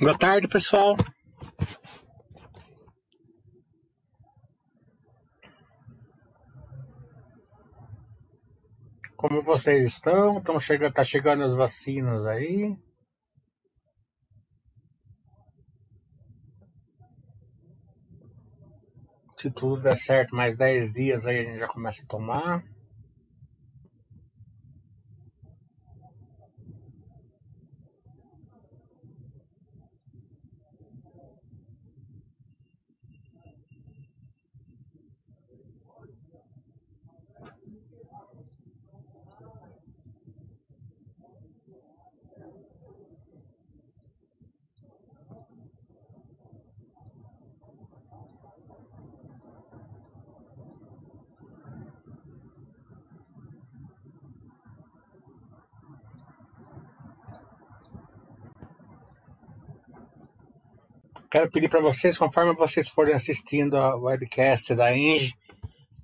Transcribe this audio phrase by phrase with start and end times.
[0.00, 0.96] Boa tarde, pessoal.
[9.16, 10.38] Como vocês estão?
[10.38, 12.76] Estão chegando, tá chegando as vacinas aí.
[19.36, 22.62] Se tudo der certo, mais 10 dias aí a gente já começa a tomar.
[61.30, 65.34] Quero pedir para vocês, conforme vocês forem assistindo a webcast da Engie,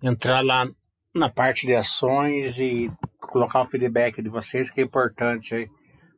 [0.02, 0.68] entrar lá
[1.14, 5.70] na parte de ações e colocar o feedback de vocês, que é importante aí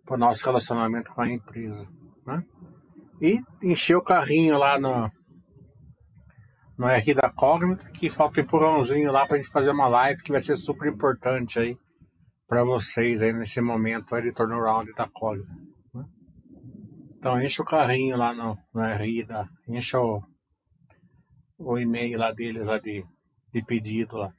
[0.04, 1.88] para o nosso relacionamento com a empresa.
[2.26, 2.42] Né?
[3.20, 5.08] E encher o carrinho lá no,
[6.76, 10.20] no R da Cognita, que falta um empurrãozinho lá para a gente fazer uma live
[10.20, 11.78] que vai ser super importante aí
[12.48, 15.65] para vocês aí nesse momento aí de turnaround da Cognita.
[17.26, 19.26] Então enche o carrinho lá no, no RI,
[19.66, 20.22] enche o,
[21.58, 23.04] o e-mail lá deles lá de,
[23.52, 24.32] de pedido lá.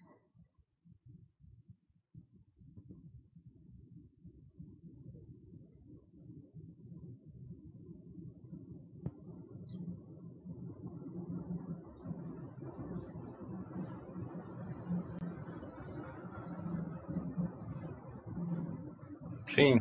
[19.49, 19.75] Sim,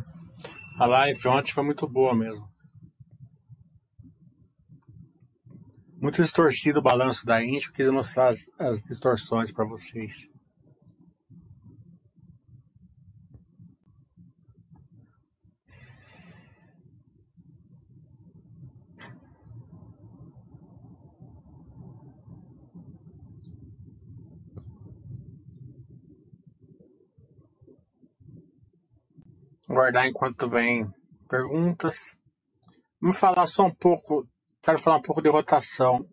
[0.80, 2.55] a live ontem foi muito boa mesmo.
[6.06, 10.30] Muito distorcido o balanço da Indy, eu quis mostrar as, as distorções para vocês.
[29.66, 30.88] Guardar enquanto vem
[31.28, 32.16] perguntas.
[33.00, 34.24] Vamos falar só um pouco
[34.66, 36.04] Quero falar um pouco de rotação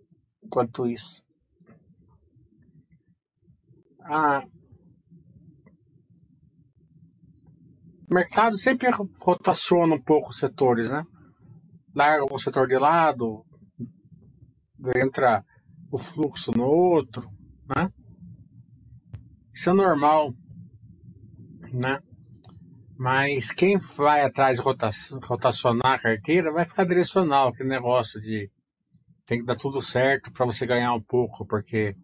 [0.43, 1.23] enquanto isso.
[8.07, 11.03] O mercado sempre rotaciona um pouco os setores, né?
[11.95, 13.43] Larga um setor de lado,
[14.95, 15.43] entra
[15.91, 17.27] o fluxo no outro,
[17.75, 17.91] né?
[19.51, 20.31] Isso é normal,
[21.73, 21.99] né?
[22.97, 28.49] Mas quem vai atrás de rotacionar a carteira vai ficar direcional, aquele negócio de
[29.25, 31.95] tem que dar tudo certo para você ganhar um pouco, porque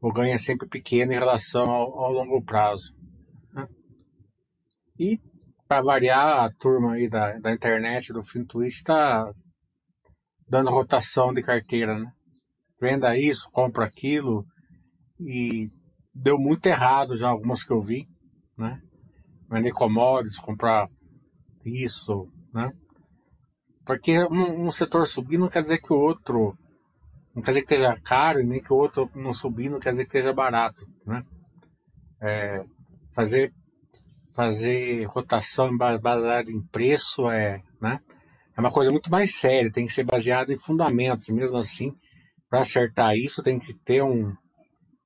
[0.00, 2.94] o ganho é sempre pequeno em relação ao, ao longo prazo.
[3.52, 3.68] Né?
[4.98, 5.20] E
[5.68, 9.30] para variar, a turma aí da, da internet, do FinTwist, está
[10.48, 12.10] dando rotação de carteira, né?
[12.80, 14.44] Venda isso, compra aquilo,
[15.20, 15.70] e
[16.14, 18.08] deu muito errado já algumas que eu vi,
[18.58, 18.80] né?
[19.50, 20.86] Vender commodities, comprar
[21.64, 22.72] isso, né?
[23.84, 26.56] Porque um, um, setor subir não quer dizer que o outro
[27.34, 30.04] não quer dizer que esteja caro nem que o outro não subir não quer dizer
[30.04, 31.22] que esteja barato, né?
[32.22, 32.64] É,
[33.14, 33.52] fazer
[34.34, 38.00] fazer rotação baseada em preço é, né?
[38.56, 41.28] É uma coisa muito mais séria, tem que ser baseado em fundamentos.
[41.28, 41.92] Mesmo assim,
[42.48, 44.32] para acertar isso, tem que ter um,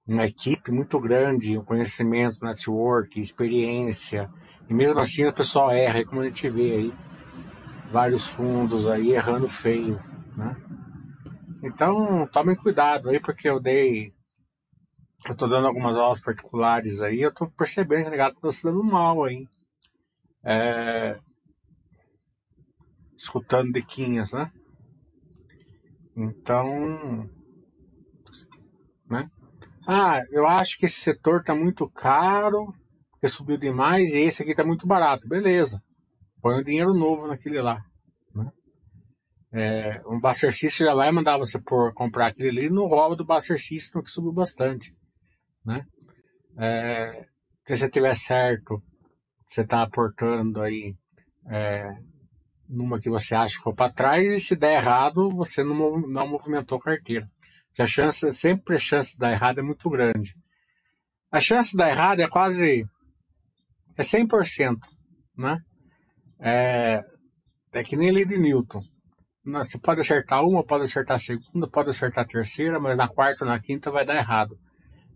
[0.06, 4.30] uma equipe muito grande, um conhecimento, network, experiência,
[4.68, 6.94] e mesmo assim o pessoal erra, como a gente vê aí,
[7.90, 10.02] vários fundos aí errando feio,
[10.36, 10.56] né?
[11.62, 14.12] Então, tomem cuidado aí, porque eu dei,
[15.26, 18.62] eu tô dando algumas aulas particulares aí, eu tô percebendo que o negado tá se
[18.62, 19.46] dando mal aí.
[20.44, 21.18] É,
[23.16, 24.52] escutando diquinhas, né?
[26.14, 27.43] Então, né?
[29.86, 32.72] Ah, eu acho que esse setor está muito caro,
[33.10, 35.28] porque subiu demais, e esse aqui está muito barato.
[35.28, 35.82] Beleza.
[36.40, 37.82] Põe um dinheiro novo naquele lá.
[38.34, 38.50] Né?
[39.52, 43.26] É, um Buster System já vai mandar você por comprar aquele ali no rouba do
[43.26, 44.94] Buster System que subiu bastante.
[45.64, 45.84] Né?
[46.58, 47.26] É,
[47.66, 48.82] se você tiver certo,
[49.46, 50.94] você está aportando aí
[51.50, 51.94] é,
[52.66, 56.26] numa que você acha que for para trás, e se der errado, você não, não
[56.26, 57.28] movimentou carteira
[57.74, 60.34] que a chance, sempre a chance de dar errado é muito grande.
[61.30, 62.86] A chance de dar errado é quase
[63.96, 64.78] é 100%,
[65.36, 65.58] né?
[66.40, 67.04] É,
[67.72, 68.82] é que nem lei de Newton.
[69.44, 73.44] você pode acertar uma, pode acertar a segunda, pode acertar a terceira, mas na quarta
[73.44, 74.58] ou na quinta vai dar errado.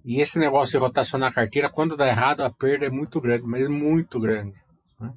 [0.05, 3.45] E esse negócio de rotacionar a carteira, quando dá errado, a perda é muito grande,
[3.45, 4.57] mas muito grande.
[5.01, 5.13] Né?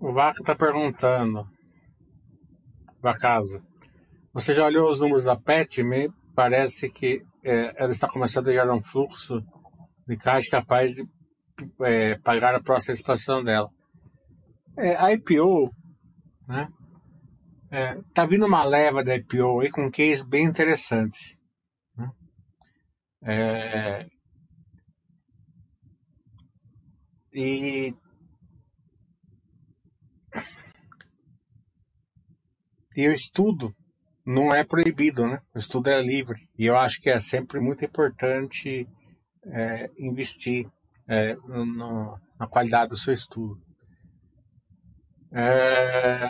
[0.00, 1.44] O Vaca está perguntando,
[3.02, 3.60] Vacasa,
[4.32, 5.82] você já olhou os números da PET?
[5.82, 9.42] Me parece que é, ela está começando a gerar um fluxo
[10.06, 11.04] de caixa capaz de
[11.80, 13.68] é, pagar a próxima expansão dela.
[14.76, 15.68] É, a IPO,
[16.46, 16.68] né?
[17.68, 21.36] É, tá vindo uma leva da IPO aí com cases bem interessantes.
[21.96, 22.10] Né?
[23.24, 24.06] É,
[27.32, 27.92] e
[32.98, 33.72] e o estudo
[34.26, 35.40] não é proibido, né?
[35.54, 36.48] O estudo é livre.
[36.58, 38.88] E eu acho que é sempre muito importante
[39.46, 40.66] é, investir
[41.06, 43.56] é, no, na qualidade do seu estudo.
[45.32, 46.28] É,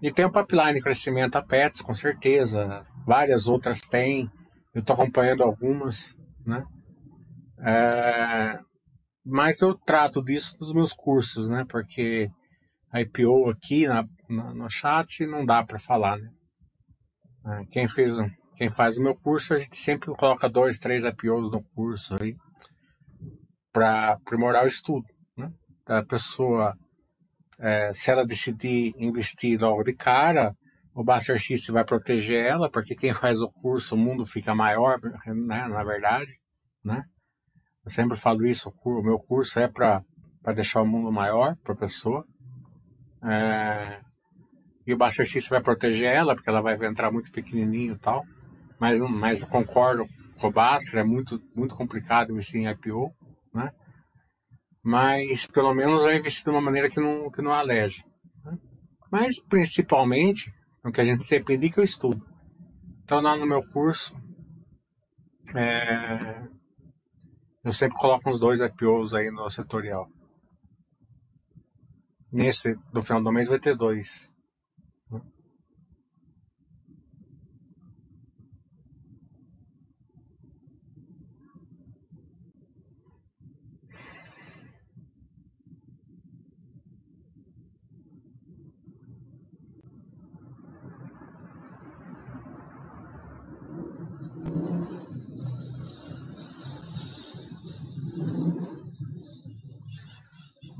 [0.00, 2.82] e tem o pipeline de crescimento a PETS, com certeza.
[3.06, 4.30] Várias outras têm.
[4.72, 6.64] Eu estou acompanhando algumas, né?
[7.58, 8.58] É,
[9.22, 11.66] mas eu trato disso nos meus cursos, né?
[11.68, 12.30] Porque
[12.94, 16.30] IPO aqui na, na, no chat não dá para falar, né?
[17.46, 18.14] É, quem fez,
[18.56, 22.36] quem faz o meu curso, a gente sempre coloca dois, três IPOs no curso aí
[23.72, 25.06] para aprimorar o estudo,
[25.36, 25.50] né?
[25.86, 26.76] A pessoa
[27.60, 30.56] é, se ela decidir investir logo de cara,
[30.94, 34.98] o Buster System vai proteger ela, porque quem faz o curso, o mundo fica maior,
[35.26, 36.32] né, na verdade,
[36.82, 37.04] né?
[37.84, 40.02] Eu sempre falo isso, o meu curso é para
[40.54, 42.24] deixar o mundo maior para a pessoa.
[43.22, 44.00] É,
[44.86, 48.24] e o Buster System vai proteger ela, porque ela vai entrar muito pequenininho e tal.
[48.78, 50.06] Mas, mas concordo
[50.38, 53.12] com o Buster, é muito, muito complicado investir em IPO,
[53.54, 53.72] né?
[54.82, 58.02] mas pelo menos eu investi de uma maneira que não, que não aleja.
[58.44, 58.58] Né?
[59.12, 60.52] Mas principalmente,
[60.82, 62.26] o que a gente sempre indica, eu estudo.
[63.04, 64.16] Então lá no meu curso,
[65.54, 66.42] é,
[67.62, 70.08] eu sempre coloco uns dois IPOs aí no setorial.
[72.32, 74.29] Nesse, do final do mês vai ter dois.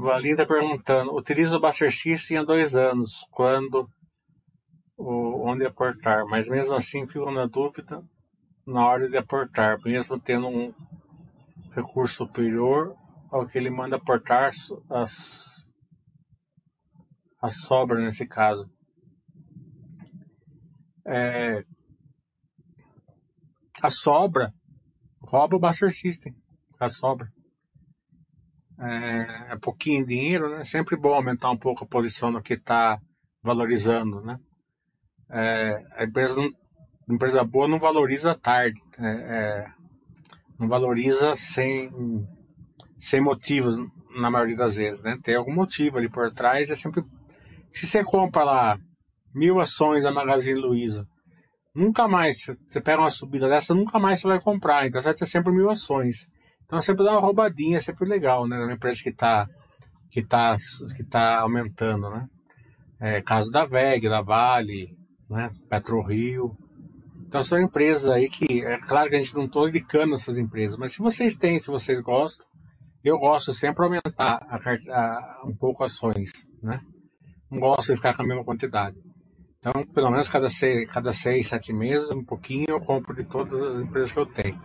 [0.01, 3.87] Valinda perguntando, utilizo o Buster System há dois anos, quando
[4.97, 8.03] o, onde aportar, mas mesmo assim fico na dúvida
[8.67, 10.73] na hora de aportar, mesmo tendo um
[11.73, 12.97] recurso superior
[13.31, 14.51] ao que ele manda aportar
[14.89, 15.69] as,
[17.43, 18.71] a sobra nesse caso.
[21.05, 21.63] É,
[23.83, 24.51] a sobra
[25.21, 26.35] rouba o Buster System,
[26.79, 27.31] a sobra
[28.81, 30.65] é, é pouquinho dinheiro, né?
[30.65, 32.99] Sempre bom aumentar um pouco a posição no que está
[33.43, 34.39] valorizando, né?
[35.29, 36.35] É, a empresa,
[37.09, 39.67] empresa boa não valoriza tarde, é, é,
[40.59, 41.91] não valoriza sem,
[42.99, 43.77] sem motivos
[44.19, 45.19] na maioria das vezes, né?
[45.23, 47.05] Tem algum motivo ali por trás, é sempre...
[47.73, 48.79] Se você compra lá
[49.33, 51.07] mil ações da Magazine Luiza,
[51.75, 55.15] nunca mais, você pega uma subida dessa, nunca mais você vai comprar, então você vai
[55.15, 56.27] ter sempre mil ações.
[56.71, 58.57] Então sempre dá uma roubadinha, é sempre legal, né?
[58.57, 59.45] Uma empresa que está
[60.09, 60.55] que tá,
[60.97, 62.29] que tá aumentando, né?
[63.01, 64.97] É, caso da VEG, da Vale,
[65.29, 65.51] né?
[65.69, 66.57] PetroRio.
[67.27, 70.79] Então são empresas aí que, é claro que a gente não está indicando essas empresas,
[70.79, 72.47] mas se vocês têm, se vocês gostam,
[73.03, 76.81] eu gosto sempre aumentar a, a, um pouco ações, né?
[77.51, 78.97] Não gosto de ficar com a mesma quantidade.
[79.59, 83.61] Então, pelo menos cada seis, cada seis, sete meses, um pouquinho eu compro de todas
[83.61, 84.61] as empresas que eu tenho.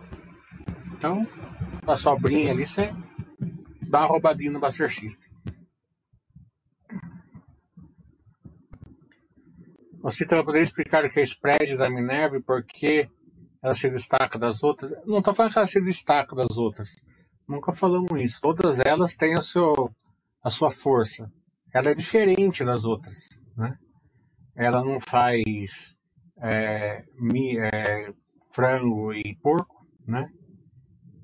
[0.92, 1.26] Então,
[1.86, 2.92] a sobrinha ali, você
[3.88, 5.30] dá uma roubadinha no Buster System.
[10.02, 13.08] Você vai poder explicar o que é spread da Minerva e por que
[13.62, 14.92] ela se destaca das outras?
[15.04, 16.96] Não estou falando que ela se destaca das outras.
[17.48, 18.40] Nunca falamos isso.
[18.40, 19.90] Todas elas têm a, seu,
[20.42, 21.30] a sua força.
[21.74, 23.28] Ela é diferente das outras.
[23.56, 23.76] Né?
[24.54, 25.96] Ela não faz
[26.40, 28.12] é, mi, é,
[28.52, 30.28] frango e porco, né?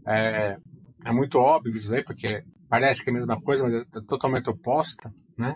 [0.07, 0.57] É,
[1.05, 4.49] é muito óbvio isso aí, porque parece que é a mesma coisa, mas é totalmente
[4.51, 5.55] oposta, né?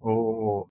[0.00, 0.66] O,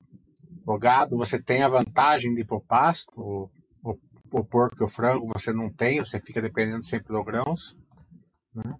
[0.65, 3.49] o gado, você tem a vantagem de ir para o pasto, o,
[3.83, 3.97] o,
[4.31, 7.75] o porco e o frango você não tem, você fica dependendo sempre dos grãos,
[8.53, 8.75] né?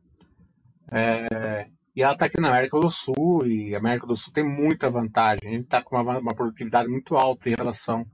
[0.91, 4.43] É, E ela está aqui na América do Sul, e a América do Sul tem
[4.43, 5.47] muita vantagem.
[5.47, 8.05] A gente está com uma, uma, produtividade muito alta em relação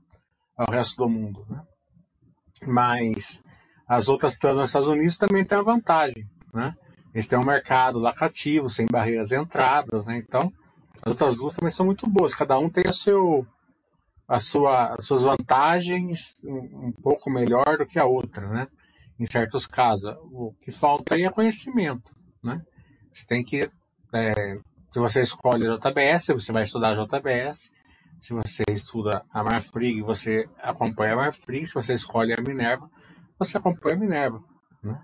[0.56, 1.44] ao resto do mundo.
[1.48, 1.62] Né?
[2.66, 3.42] Mas
[3.88, 6.26] as outras nos Estados Unidos também têm a vantagem.
[6.52, 6.74] Né?
[7.14, 10.06] Eles têm um mercado lá cativo, sem barreiras entradas.
[10.06, 10.16] Né?
[10.16, 10.52] Então,
[11.02, 12.34] as outras duas também são muito boas.
[12.34, 13.46] Cada um tem a, seu,
[14.26, 18.48] a sua, as suas vantagens um, um pouco melhor do que a outra.
[18.48, 18.68] Né?
[19.18, 20.14] Em certos casos.
[20.32, 22.14] O que falta aí é conhecimento.
[22.42, 22.62] Né?
[23.12, 23.70] Você tem que.
[24.14, 24.58] É,
[24.90, 27.70] se você escolhe a JBS, você vai estudar a JBS.
[28.20, 31.66] Se você estuda a Marfrig, você acompanha a Marfrig.
[31.66, 32.88] Se você escolhe a Minerva,
[33.38, 34.42] você acompanha a Minerva.
[34.82, 35.00] Né?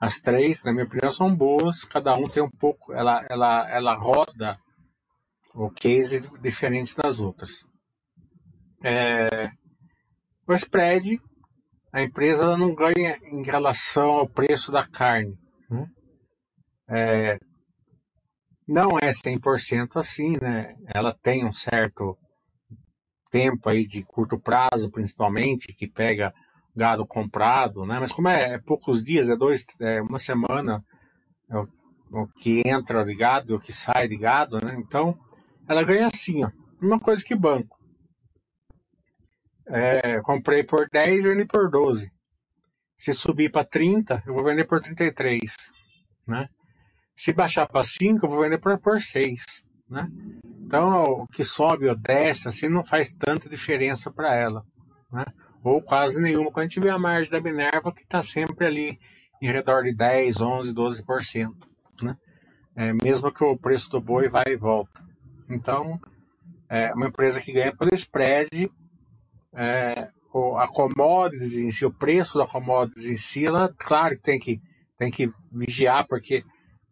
[0.00, 1.84] As três, na minha opinião, são boas.
[1.84, 2.92] Cada um tem um pouco.
[2.92, 4.58] Ela, ela, ela roda
[5.54, 7.66] o case diferente das outras.
[8.82, 9.50] É,
[10.46, 11.20] o spread,
[11.92, 15.36] a empresa não ganha em relação ao preço da carne.
[15.68, 15.86] Né?
[16.88, 17.38] é,
[18.66, 20.74] não é 100% assim, né?
[20.94, 22.16] Ela tem um certo
[23.30, 26.32] tempo aí de curto prazo, principalmente, que pega
[26.78, 27.98] gado comprado, né?
[27.98, 30.82] Mas como é, é poucos dias, é dois, é uma semana
[31.50, 31.68] é o,
[32.12, 34.76] o, que entra de gado o que sai de gado, né?
[34.78, 35.18] Então,
[35.68, 36.50] ela ganha assim, ó.
[36.80, 37.76] Uma coisa que banco.
[39.66, 42.10] É, comprei por 10, vendi por 12.
[42.96, 45.54] Se subir para 30, eu vou vender por 33,
[46.26, 46.48] né?
[47.16, 49.42] Se baixar para 5, eu vou vender por, por 6.
[49.90, 50.08] Né?
[50.60, 54.62] Então, o que sobe ou desce, assim, não faz tanta diferença para ela.
[55.10, 55.24] Né?
[55.62, 56.50] Ou quase nenhuma.
[56.50, 58.98] Quando a gente vê a margem da Minerva, que está sempre ali
[59.42, 61.50] em redor de 10, 11, 12%.
[62.02, 62.16] Né?
[62.76, 65.02] É, mesmo que o preço do boi vai e volta.
[65.48, 66.00] Então,
[66.68, 68.70] é uma empresa que ganha pelo spread,
[69.54, 70.08] é,
[70.56, 74.60] a commodities em si, o preço da commodities em si, ela, claro que tem que,
[74.96, 76.44] tem que vigiar, porque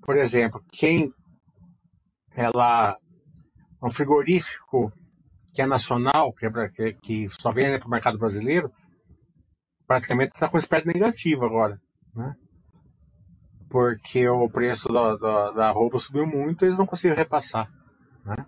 [0.07, 1.13] por exemplo, quem
[2.37, 2.97] ela
[3.83, 4.93] um frigorífico
[5.57, 8.71] que é nacional, que, é que, só vende para o mercado brasileiro,
[9.87, 11.81] praticamente está com spread negativo agora,
[12.15, 12.35] né?
[13.71, 17.71] Porque o preço da, da, da roupa subiu muito e eles não conseguiram repassar,
[18.23, 18.45] né?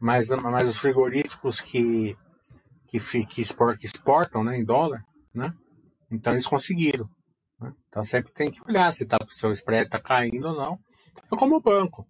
[0.00, 2.16] Mas, mas os frigoríficos que,
[2.86, 3.42] que, que,
[3.82, 5.02] exportam né, em dólar,
[5.34, 5.52] né?
[6.08, 7.08] Então eles conseguiram.
[7.60, 7.72] Né?
[7.88, 10.78] Então sempre tem que olhar se tá, seu spread está caindo ou não.
[11.32, 12.06] É como o banco.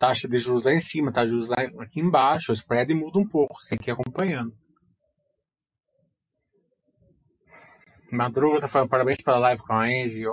[0.00, 3.18] Taxa de juros lá em cima, taxa de juros lá aqui embaixo, o spread muda
[3.18, 4.50] um pouco, você tem que ir acompanhando.
[8.10, 10.24] Madruga está falando parabéns pela live com a Angie.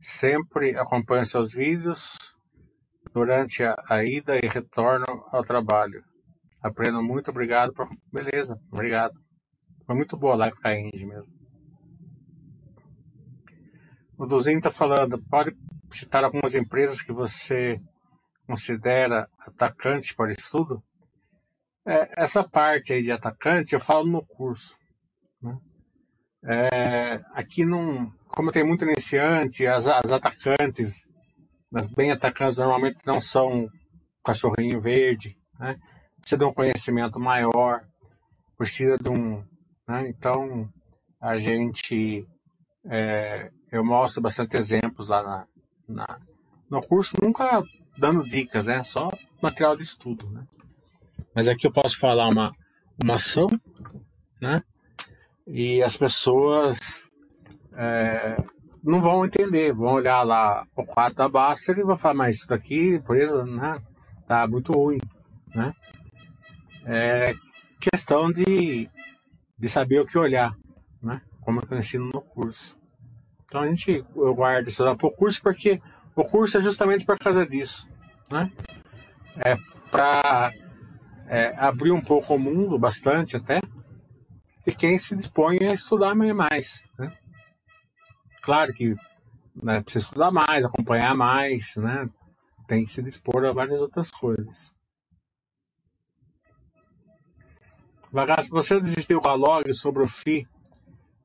[0.00, 2.16] Sempre acompanho seus vídeos
[3.14, 6.02] durante a, a ida e retorno ao trabalho.
[6.60, 7.72] Aprendo muito, obrigado.
[7.72, 7.88] Por...
[8.12, 9.14] Beleza, obrigado.
[9.86, 11.32] Foi muito boa a live com a Angie mesmo.
[14.18, 15.52] O Duzinho está falando, pode
[15.90, 17.80] citar algumas empresas que você
[18.50, 20.82] considera atacantes para estudo?
[21.86, 24.76] É, essa parte aí de atacante eu falo no curso.
[25.40, 25.56] Né?
[26.44, 31.06] É, aqui não, como tem muito iniciante, as, as atacantes,
[31.72, 33.68] as bem atacantes normalmente não são
[34.24, 35.78] cachorrinho verde, né?
[36.18, 37.84] precisa de um conhecimento maior,
[38.58, 39.44] precisa de um.
[39.86, 40.08] Né?
[40.08, 40.68] Então
[41.20, 42.26] a gente
[42.84, 45.46] é, eu mostro bastante exemplos lá na,
[45.88, 46.20] na,
[46.68, 47.62] no curso, nunca
[47.96, 48.82] dando dicas, né?
[48.82, 49.10] Só
[49.42, 50.46] material de estudo, né?
[51.34, 52.52] Mas aqui eu posso falar uma,
[53.02, 53.48] uma ação,
[54.40, 54.62] né?
[55.46, 57.08] E as pessoas
[57.74, 58.36] é,
[58.82, 62.48] não vão entender, vão olhar lá o quadro da Baster e vão falar, mas isso
[62.48, 63.80] daqui, empresa, né?
[64.26, 65.00] Tá muito ruim,
[65.54, 65.72] né?
[66.84, 67.34] É
[67.80, 68.88] questão de,
[69.58, 70.54] de saber o que olhar,
[71.02, 71.22] né?
[71.40, 72.78] Como eu ensino no curso.
[73.44, 75.80] Então a gente, eu guardo isso lá para o curso porque
[76.14, 77.88] o curso é justamente por causa disso,
[78.30, 78.50] né?
[79.36, 79.56] É
[79.90, 80.52] para
[81.26, 83.60] é, abrir um pouco o mundo, bastante até,
[84.64, 87.16] de quem se dispõe a estudar mais, né?
[88.42, 88.94] Claro que
[89.54, 92.08] né, precisa estudar mais, acompanhar mais, né?
[92.66, 94.74] Tem que se dispor a várias outras coisas.
[98.12, 100.46] Vagar, se você desistiu com a log sobre o FI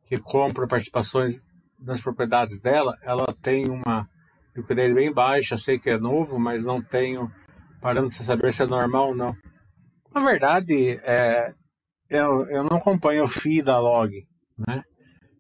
[0.06, 1.44] que compra participações
[1.80, 4.08] das propriedades dela, ela tem uma
[4.56, 5.58] liquidez bem baixa.
[5.58, 7.32] Sei que é novo, mas não tenho
[7.82, 9.36] parando de saber se é normal ou não.
[10.14, 11.54] Na verdade, é,
[12.10, 14.26] eu, eu não acompanho o FII da log,
[14.58, 14.84] né?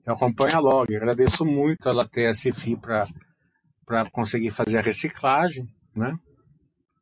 [0.05, 0.95] Eu acompanho a log.
[0.95, 6.15] Agradeço muito ela ter esse FII para conseguir fazer a reciclagem, né?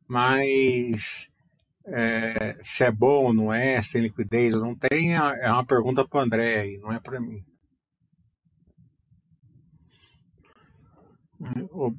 [0.08, 1.28] Mas
[1.86, 5.52] é, se é bom ou não é, se tem liquidez ou não tem, é, é
[5.52, 7.44] uma pergunta para o André aí, não é para mim.
[11.72, 11.92] O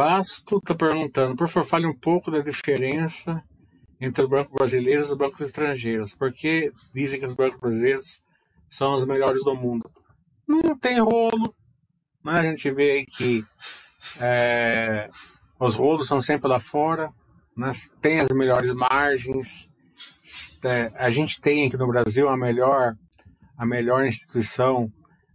[0.00, 3.44] Basto está perguntando, por favor, fale um pouco da diferença
[4.00, 6.14] entre os bancos brasileiros e os bancos estrangeiros.
[6.14, 8.22] Porque dizem que os bancos brasileiros
[8.66, 9.90] são os melhores do mundo.
[10.48, 11.54] Não tem rolo.
[12.24, 12.32] Né?
[12.32, 13.44] A gente vê aí que
[14.18, 15.10] é,
[15.58, 17.12] os rolos são sempre lá fora.
[17.54, 17.70] Né?
[18.00, 19.68] Tem as melhores margens.
[20.64, 22.94] É, a gente tem aqui no Brasil a melhor,
[23.54, 24.90] a melhor instituição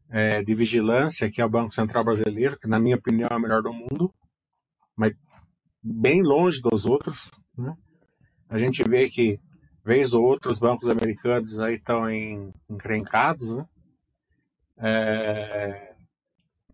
[0.09, 3.39] é, de vigilância, que é o Banco Central Brasileiro, que na minha opinião é a
[3.39, 4.11] melhor do mundo,
[5.85, 7.29] bem longe dos outros.
[7.55, 7.75] Né?
[8.49, 9.39] A gente vê que,
[9.85, 12.09] vez ou outra, os bancos americanos aí estão
[12.69, 13.65] encrencados, né?
[14.77, 15.95] É,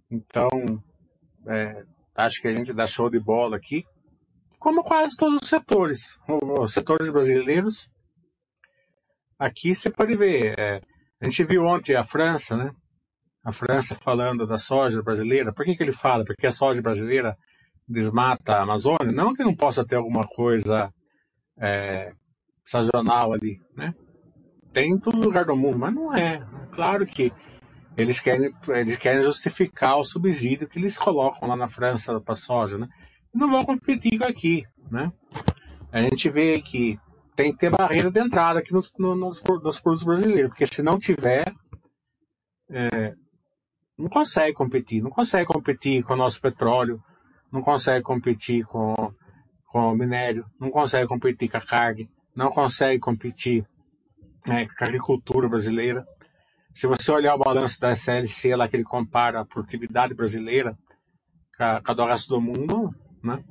[0.09, 0.49] então,
[1.47, 1.83] é,
[2.15, 3.83] acho que a gente dá show de bola aqui,
[4.57, 6.19] como quase todos os setores.
[6.59, 7.89] Os setores brasileiros,
[9.37, 10.57] aqui você pode ver.
[10.57, 10.81] É,
[11.19, 12.71] a gente viu ontem a França, né?
[13.43, 15.53] A França falando da soja brasileira.
[15.53, 16.23] Por que, que ele fala?
[16.23, 17.35] Porque a soja brasileira
[17.91, 19.11] desmata a Amazônia?
[19.11, 20.91] Não que não possa ter alguma coisa
[21.59, 22.13] é,
[22.65, 23.93] sazonal ali, né?
[24.73, 26.41] Tem em todo lugar do mundo, mas não é.
[26.71, 27.31] Claro que
[27.97, 32.77] eles querem, eles querem justificar o subsídio que eles colocam lá na França para soja,
[32.77, 32.87] né?
[33.33, 35.11] Não vão competir com aqui, né?
[35.91, 36.97] A gente vê que
[37.35, 40.97] tem que ter barreira de entrada aqui nos, nos, nos produtos brasileiros, porque se não
[40.97, 41.45] tiver,
[42.69, 43.13] é,
[43.97, 47.01] não consegue competir, não consegue competir com o nosso petróleo,
[47.51, 49.13] não consegue competir com,
[49.65, 53.67] com o minério, não consegue competir com a carne, não consegue competir
[54.47, 56.05] né, com a agricultura brasileira.
[56.73, 60.77] Se você olhar o balanço da SLC, lá que ele compara a produtividade brasileira
[61.57, 63.43] com a, com a do resto do mundo, né?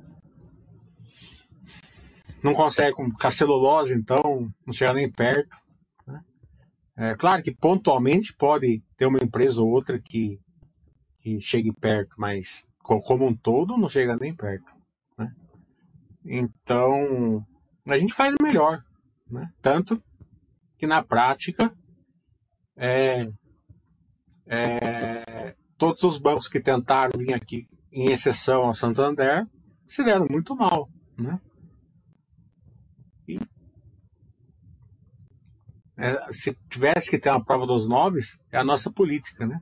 [2.43, 5.55] Não consegue com, a celulose, então, não chega nem perto.
[6.07, 6.21] Né?
[6.97, 10.39] É claro que pontualmente pode ter uma empresa ou outra que,
[11.19, 12.65] que chegue perto, mas
[12.99, 14.65] como um todo não chega nem perto.
[15.17, 15.31] Né?
[16.25, 17.45] Então,
[17.87, 18.83] a gente faz melhor.
[19.29, 19.49] Né?
[19.61, 20.01] Tanto
[20.77, 21.71] que na prática
[22.75, 23.31] é,
[24.47, 29.45] é, todos os bancos que tentaram vir aqui, em exceção ao Santander,
[29.85, 30.89] se deram muito mal.
[31.17, 31.39] Né?
[33.27, 33.39] E,
[35.97, 38.19] é, se tivesse que ter uma prova dos nove,
[38.51, 39.45] é a nossa política.
[39.45, 39.61] Né?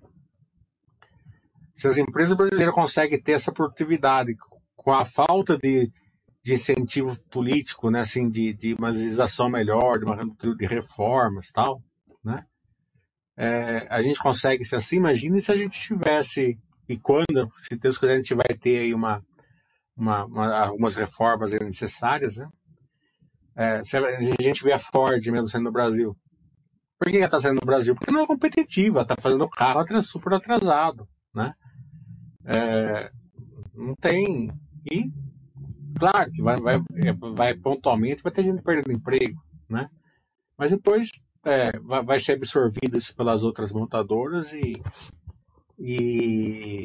[1.79, 4.35] Se as empresas brasileiras conseguem ter essa produtividade
[4.75, 5.91] com a falta de,
[6.43, 10.17] de incentivo político, né, assim, de, de uma legislação melhor, de, uma,
[10.57, 11.81] de reformas tal,
[12.23, 12.43] né?
[13.39, 14.97] é, a gente consegue ser assim.
[14.97, 18.93] Imagine se a gente tivesse, e quando, se Deus quiser, a gente vai ter aí
[18.93, 19.23] uma,
[19.95, 22.49] uma, uma algumas reformas necessárias, né?
[23.55, 26.15] É, se a gente vê a Ford mesmo sendo no Brasil.
[26.99, 27.95] Por que ela está saindo no Brasil?
[27.95, 31.53] Porque não é competitiva, está fazendo carro super atrasado, né?
[32.51, 33.12] É,
[33.75, 34.49] não tem.
[34.91, 35.03] E,
[35.99, 36.79] claro, que vai, vai,
[37.35, 39.88] vai pontualmente, vai ter gente perdendo emprego, né?
[40.57, 41.09] Mas depois
[41.45, 44.81] é, vai ser absorvido pelas outras montadoras e,
[45.77, 46.83] e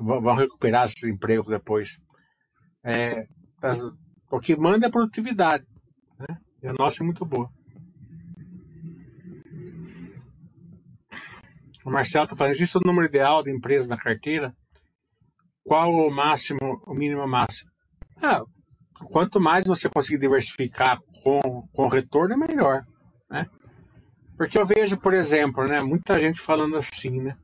[0.00, 2.00] vão recuperar esses empregos depois.
[2.82, 3.26] É,
[4.30, 5.66] o que manda é a produtividade.
[6.18, 6.38] Né?
[6.62, 7.50] E a nossa é muito boa.
[11.84, 14.56] O Marcelo está falando, existe o número ideal de empresas na carteira?
[15.64, 17.70] Qual o máximo, o mínimo máximo?
[18.20, 18.42] Ah,
[19.10, 22.84] quanto mais você conseguir diversificar com, com retorno, é melhor.
[23.30, 23.46] Né?
[24.36, 27.36] Porque eu vejo, por exemplo, né, muita gente falando assim, né?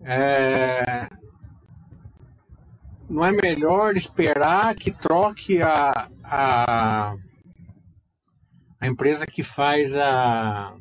[0.00, 1.08] É...
[3.08, 7.14] Não é melhor esperar que troque a, a,
[8.80, 10.74] a empresa que faz a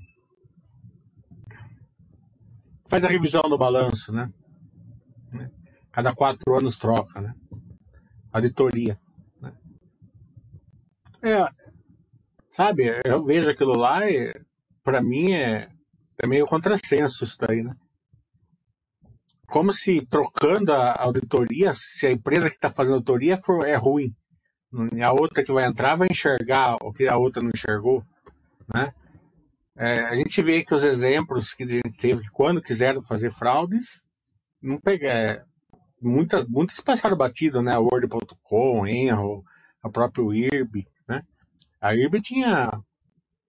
[2.90, 4.30] faz a revisão do balanço, né?
[5.98, 7.34] Cada quatro anos troca, né?
[8.32, 9.00] Auditoria.
[9.42, 9.52] Né?
[11.24, 11.50] É,
[12.52, 14.32] sabe, eu vejo aquilo lá e
[14.84, 15.68] para mim é,
[16.20, 17.76] é meio contrassenso isso daí, né?
[19.48, 23.76] Como se trocando a auditoria, se a empresa que está fazendo a auditoria for, é
[23.76, 24.16] ruim,
[25.04, 28.06] a outra que vai entrar vai enxergar o que a outra não enxergou,
[28.72, 28.94] né?
[29.76, 33.32] É, a gente vê que os exemplos que a gente teve que quando quiseram fazer
[33.32, 34.04] fraudes,
[34.62, 35.48] não pegar, é,
[36.02, 37.78] muitas, muitas passaram batido, né?
[37.78, 39.44] Word.com, Enro,
[39.82, 41.24] a própria IRB, né?
[41.80, 42.72] A IRB tinha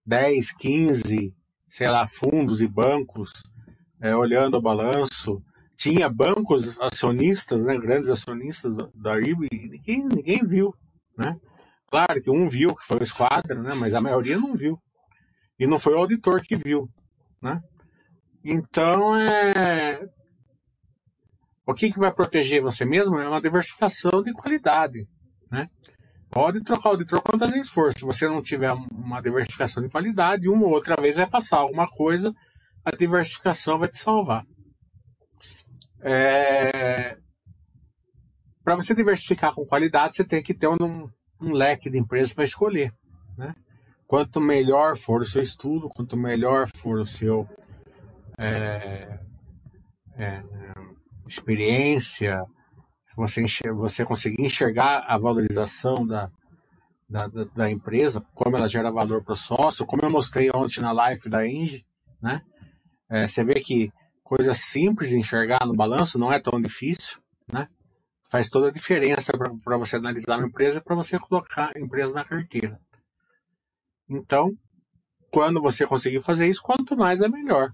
[0.07, 1.35] 10, 15,
[1.69, 3.31] sei lá, fundos e bancos
[4.01, 5.43] é, olhando o balanço.
[5.77, 10.75] Tinha bancos acionistas, né, grandes acionistas da IRB, ninguém, ninguém viu.
[11.17, 11.37] Né?
[11.91, 14.81] Claro que um viu, que foi o Esquadra, né, mas a maioria não viu.
[15.59, 16.89] E não foi o auditor que viu.
[17.41, 17.61] Né?
[18.45, 20.01] Então, é...
[21.69, 25.07] O que, que vai proteger você mesmo é uma diversificação de qualidade,
[25.53, 25.69] né?
[26.31, 27.93] Pode trocar o auditor quantas vezes for.
[27.93, 31.87] Se você não tiver uma diversificação de qualidade, uma ou outra vez vai passar alguma
[31.87, 32.33] coisa,
[32.83, 34.45] a diversificação vai te salvar.
[36.01, 37.19] É...
[38.65, 41.07] Para você diversificar com qualidade, você tem que ter um,
[41.39, 42.95] um leque de empresas para escolher.
[43.37, 43.55] Né?
[44.07, 47.47] Quanto melhor for o seu estudo, quanto melhor for o seu
[48.39, 49.19] é,
[50.17, 50.43] é,
[51.33, 52.45] experiência,
[53.17, 56.31] você, enxerga, você conseguir enxergar a valorização da,
[57.09, 60.93] da, da, empresa, como ela gera valor para o sócio, como eu mostrei ontem na
[60.93, 61.85] live da Engie,
[62.23, 62.43] né?
[63.11, 63.91] É, você vê que
[64.23, 67.19] coisa simples de enxergar no balanço não é tão difícil,
[67.51, 67.69] né?
[68.31, 69.33] Faz toda a diferença
[69.65, 72.79] para você analisar uma empresa e para você colocar a empresa na carteira.
[74.09, 74.53] Então,
[75.31, 77.73] quando você conseguir fazer isso, quanto mais é melhor.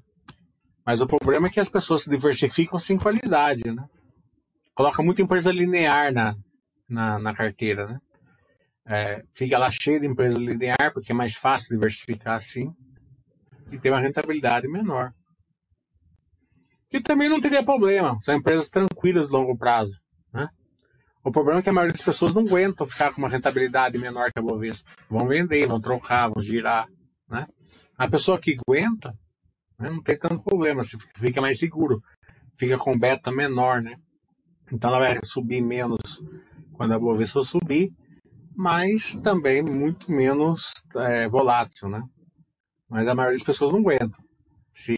[0.84, 3.84] Mas o problema é que as pessoas se diversificam sem qualidade, né?
[4.74, 6.36] Coloca muita empresa linear na,
[6.88, 8.00] na, na carteira, né?
[8.86, 12.74] É, fica lá cheio de empresa linear, porque é mais fácil diversificar assim
[13.70, 15.12] e ter uma rentabilidade menor.
[16.88, 20.00] Que também não teria problema, são empresas tranquilas de longo prazo.
[20.32, 20.48] Né?
[21.24, 24.30] O problema é que a maioria das pessoas não aguentam ficar com uma rentabilidade menor
[24.30, 24.90] que a Bovespa.
[25.08, 26.86] Vão vender, vão trocar, vão girar.
[27.28, 27.46] Né?
[27.96, 29.16] A pessoa que aguenta,
[29.78, 30.82] né, não tem tanto problema,
[31.16, 32.02] fica mais seguro.
[32.56, 33.96] Fica com beta menor, né?
[34.72, 36.22] Então ela vai subir menos
[36.72, 37.92] quando a Bovespa subir,
[38.56, 42.02] mas também muito menos é, volátil, né?
[42.88, 44.16] Mas a maioria das pessoas não aguenta.
[44.72, 44.96] Se,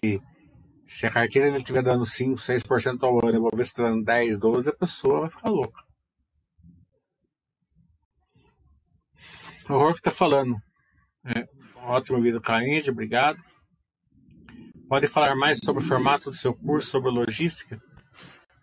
[0.86, 4.74] se a carteira estiver dando 5, 6% ao ano a Bovespa dando 10, 12, a
[4.74, 5.86] pessoa vai ficar louca.
[9.68, 10.56] O que está falando.
[11.24, 11.44] É,
[11.82, 13.42] ótimo vídeo, Caínde, obrigado.
[14.88, 17.80] Pode falar mais sobre o formato do seu curso sobre logística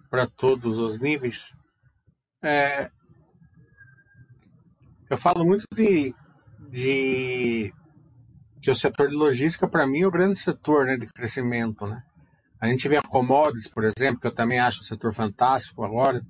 [0.09, 1.51] para todos os níveis?
[2.41, 2.89] É,
[5.09, 6.15] eu falo muito de,
[6.69, 7.73] de
[8.61, 11.85] que o setor de logística, para mim, é o grande setor né, de crescimento.
[11.85, 12.01] Né?
[12.59, 16.21] A gente vê a commodities, por exemplo, que eu também acho um setor fantástico agora,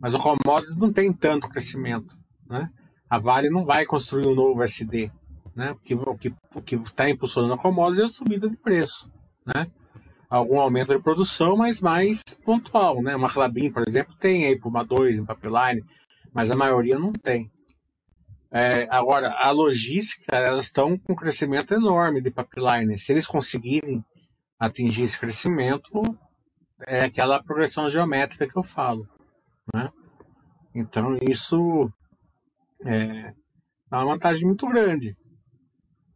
[0.00, 2.16] mas o commodities não tem tanto crescimento.
[2.48, 2.70] Né?
[3.08, 5.12] A Vale não vai construir um novo SD.
[5.60, 5.76] Né?
[5.84, 9.12] Que está impulsionando a commodities é a subida de preço.
[9.44, 9.70] Né?
[10.30, 13.02] Algum aumento de produção, mas mais pontual.
[13.02, 13.14] Né?
[13.14, 15.84] Uma Clabin, por exemplo, tem aí Puma 2 em pipeline,
[16.32, 17.50] mas a maioria não tem.
[18.50, 22.98] É, agora, a logística, elas estão com um crescimento enorme de pipeline.
[22.98, 24.02] Se eles conseguirem
[24.58, 26.00] atingir esse crescimento,
[26.86, 29.06] é aquela progressão geométrica que eu falo.
[29.74, 29.92] Né?
[30.74, 31.92] Então, isso
[32.82, 33.34] é,
[33.92, 35.14] é uma vantagem muito grande.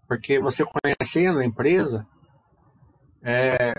[0.07, 2.07] Porque você conhecendo a empresa,
[3.23, 3.75] é,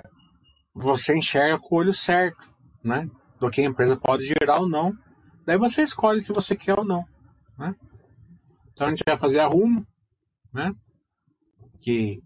[0.73, 2.49] você enxerga com o olho certo,
[2.83, 3.09] né?
[3.39, 4.93] Do que a empresa pode gerar ou não.
[5.45, 7.05] Daí você escolhe se você quer ou não,
[7.57, 7.75] né?
[8.73, 9.85] Então a gente vai fazer a Rumo,
[10.51, 10.73] né?
[11.79, 12.21] Que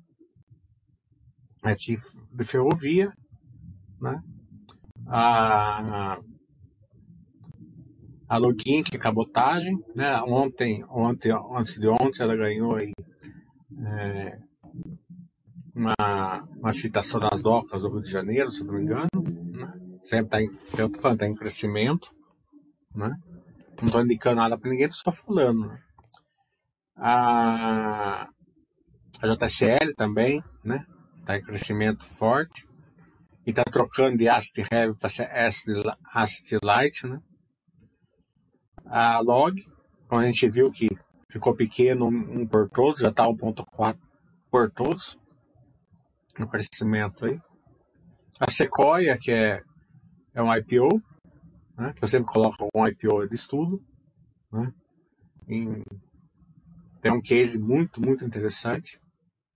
[1.63, 1.97] é de,
[2.33, 3.11] de ferrovia,
[3.99, 4.21] né?
[5.07, 6.19] A,
[8.27, 10.21] a Login, que é cabotagem, né?
[10.21, 12.93] Ontem, ontem, antes de ontem, ela ganhou aí
[13.77, 14.39] é,
[15.75, 19.07] uma, uma citação das docas do Rio de Janeiro, se não me engano.
[19.13, 19.73] Né?
[20.03, 22.11] Sempre está em, falando, tá em crescimento.
[22.93, 23.15] Né?
[23.79, 25.67] Não estou indicando nada para ninguém, estou só falando.
[25.67, 25.79] Né?
[26.97, 28.29] A,
[29.21, 30.85] a JSL também, né?
[31.19, 32.67] Está em crescimento forte.
[33.45, 37.19] E está trocando de Asset Heavy para Asset Light, né?
[38.85, 39.63] A Log,
[40.07, 40.89] como a gente viu que
[41.29, 43.97] ficou pequeno um por todos, já está 1.4
[44.49, 45.19] por todos
[46.37, 47.39] no crescimento aí.
[48.39, 49.61] A Sequoia, que é,
[50.33, 51.01] é um IPO,
[51.77, 53.83] né, que eu sempre coloco um IPO de estudo.
[54.51, 54.73] Né,
[55.47, 55.83] em,
[57.01, 58.99] tem um case muito, muito interessante.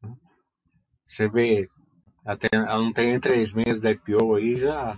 [0.01, 0.13] Né.
[1.07, 1.69] Você vê,
[2.25, 4.97] até, ela não tem nem três meses da IPO aí, já,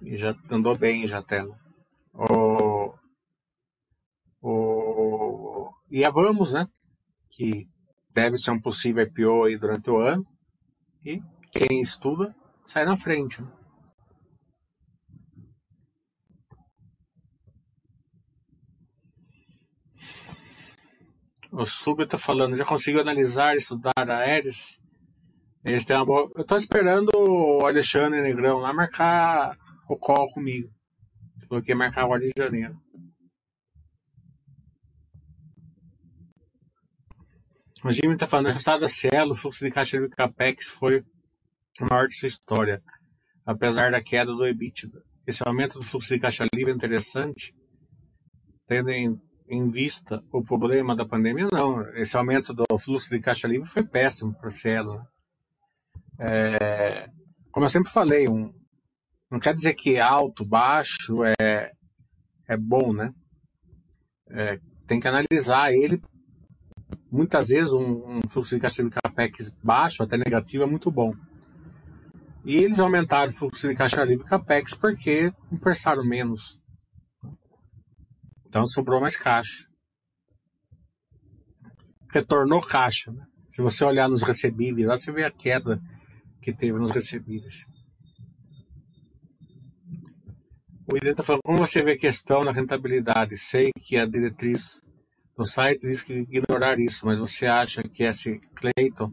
[0.00, 1.44] já andou bem já até.
[1.44, 1.58] Né.
[2.12, 2.94] O,
[4.40, 6.66] o, e a Vamos, né?
[7.30, 7.68] Que
[8.10, 10.26] deve ser um possível IPO aí durante o ano.
[11.06, 12.34] E quem estuda
[12.66, 13.40] sai na frente.
[13.40, 13.48] Né?
[21.52, 24.80] O Sub está falando, já conseguiu analisar estudar a Ares?
[25.64, 26.28] Eles têm uma boa...
[26.34, 29.56] Eu estou esperando o Alexandre Negrão lá marcar
[29.88, 30.68] o call comigo.
[31.48, 32.83] Falou que ia marcar o de janeiro.
[37.84, 41.04] O Jimmy está falando, resultado da Cielo, o fluxo de caixa do Capex foi
[41.78, 42.82] o maior de sua história,
[43.44, 45.02] apesar da queda do EBITDA.
[45.26, 47.54] esse aumento do fluxo de caixa livre é interessante,
[48.66, 51.86] tendo em, em vista o problema da pandemia, não.
[51.90, 55.06] Esse aumento do fluxo de caixa livre foi péssimo para a Cielo.
[56.18, 57.10] É,
[57.52, 58.50] como eu sempre falei, um,
[59.30, 61.70] não quer dizer que alto, baixo é,
[62.48, 63.12] é bom, né?
[64.30, 66.00] É, tem que analisar ele.
[67.14, 71.14] Muitas vezes um, um fluxo de caixa livre CAPEX baixo, até negativo, é muito bom.
[72.44, 76.58] E eles aumentaram o fluxo de caixa livre CAPEX porque emprestaram menos.
[78.48, 79.64] Então sobrou mais caixa.
[82.10, 83.12] Retornou caixa.
[83.12, 83.24] Né?
[83.48, 85.80] Se você olhar nos recebíveis, lá você vê a queda
[86.42, 87.64] que teve nos recebíveis.
[90.90, 93.36] O Irene está falando, como você vê a questão na rentabilidade?
[93.36, 94.83] Sei que a diretriz
[95.36, 99.12] do site diz que ignorar isso, mas você acha que esse Clayton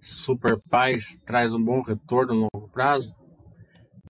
[0.00, 3.14] Super Paz traz um bom retorno no longo prazo?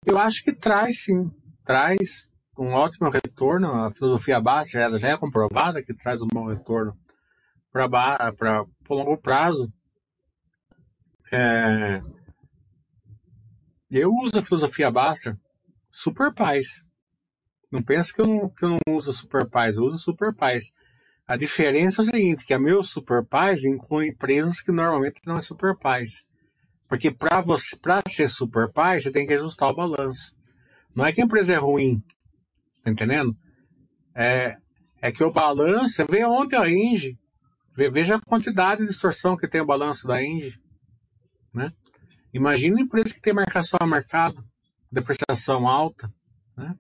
[0.05, 1.31] Eu acho que traz sim,
[1.64, 3.73] traz um ótimo retorno.
[3.73, 6.97] A filosofia base ela já é comprovada que traz um bom retorno
[7.73, 9.73] para o longo prazo.
[11.33, 12.03] É,
[13.90, 15.37] eu uso a filosofia Baster
[15.90, 16.85] Super Paz.
[17.71, 20.73] Não pensa que eu não, que eu não uso Super Paz, eu uso Super Paz.
[21.31, 25.38] A diferença é o seguinte, que a meu Super Paz inclui empresas que normalmente não
[25.38, 26.25] é Super Paz.
[26.88, 30.35] Porque para você, para ser Super Paz, você tem que ajustar o balanço.
[30.97, 32.03] Não é que a empresa é ruim,
[32.83, 33.33] tá entendendo?
[34.12, 34.57] É,
[35.01, 37.16] é que o balanço, vê ontem a Inge,
[37.77, 40.61] veja a quantidade de distorção que tem o balanço da Inge,
[41.55, 41.73] né?
[42.35, 44.45] Imagina uma empresa que tem marcação a mercado,
[44.90, 46.12] depreciação alta,
[46.57, 46.75] né?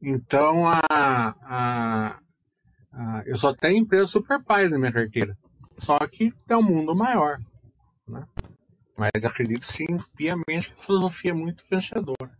[0.00, 2.20] Então, a, a,
[2.98, 5.36] a, eu só tenho empresa super paz na minha carteira.
[5.78, 7.38] Só que é um mundo maior,
[8.06, 8.26] né?
[8.96, 12.36] Mas acredito sim, piamente, que a filosofia é muito vencedora.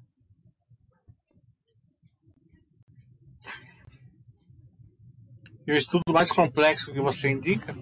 [5.67, 7.75] E o estudo mais complexo que você indica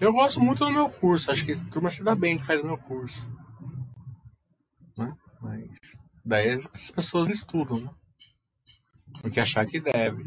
[0.00, 2.60] eu gosto muito do meu curso, acho que a turma se dá bem que faz
[2.60, 3.30] o meu curso.
[4.98, 5.16] Né?
[5.40, 5.70] Mas
[6.24, 7.90] daí as pessoas estudam, né?
[9.22, 10.22] Porque achar que deve.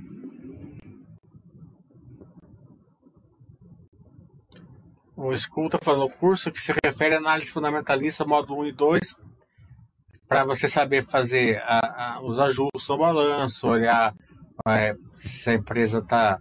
[5.19, 9.15] O School está falando curso que se refere à análise fundamentalista, módulo 1 e 2,
[10.27, 14.13] para você saber fazer a, a, os ajustes no balanço, olhar
[14.67, 16.37] é, se a empresa está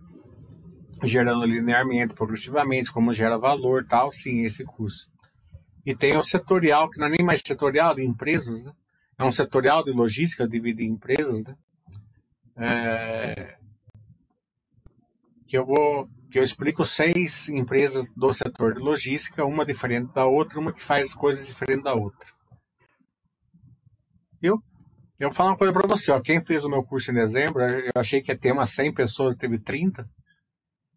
[1.02, 5.08] gerando linearmente, progressivamente, como gera valor, tal, sim, esse curso.
[5.86, 8.72] E tem o setorial, que não é nem mais setorial de empresas, né?
[9.18, 11.56] É um setorial de logística, divide em empresas, né?
[12.58, 13.56] É...
[15.46, 20.26] Que eu vou, que eu explico seis empresas do setor de logística, uma diferente da
[20.26, 22.28] outra, uma que faz coisas diferentes da outra.
[24.42, 24.62] Eu,
[25.18, 27.90] eu falar uma coisa para você, ó, quem fez o meu curso em dezembro, eu
[27.94, 30.06] achei que ia ter umas 100 pessoas, teve 30,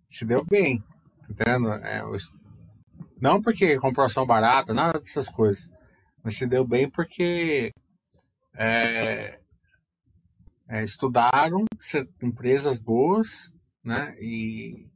[0.10, 0.84] se deu bem,
[1.30, 1.72] entendendo?
[1.72, 2.04] É,
[3.22, 5.72] não porque comprou ação barata, nada dessas coisas,
[6.22, 7.72] mas se deu bem porque
[8.58, 9.40] é,
[10.68, 11.64] é, estudaram
[12.22, 13.50] empresas boas,
[13.82, 14.18] né?
[14.20, 14.90] E,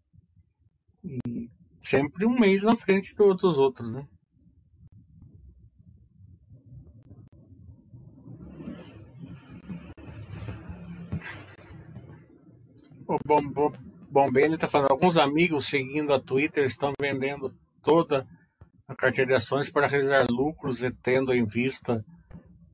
[1.04, 1.50] e,
[1.84, 4.08] sempre um mês na frente dos outros, né?
[13.26, 13.72] bom, bom,
[14.14, 18.28] Bom, Ben está falando, alguns amigos seguindo a Twitter estão vendendo toda
[18.88, 22.06] a carteira de ações para realizar lucros e tendo em vista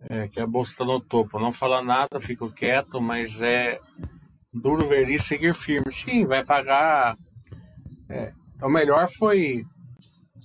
[0.10, 1.40] é, que a bolsa está no topo.
[1.40, 3.80] Não fala nada, fico quieto, mas é
[4.52, 5.90] duro ver isso seguir firme.
[5.90, 7.16] Sim, vai pagar.
[8.10, 9.64] É, o melhor foi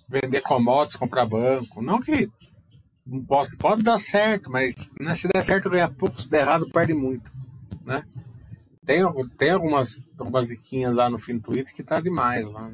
[0.08, 1.82] vender commodities, comprar banco.
[1.82, 2.30] Não que
[3.06, 6.70] não possa, pode dar certo, mas né, se der certo ganha pouco, se der errado
[6.70, 7.30] perde muito,
[7.84, 8.04] né?
[8.84, 9.00] Tem,
[9.38, 12.70] tem algumas, algumas diquinhas lá no fim do Twitter que tá demais lá.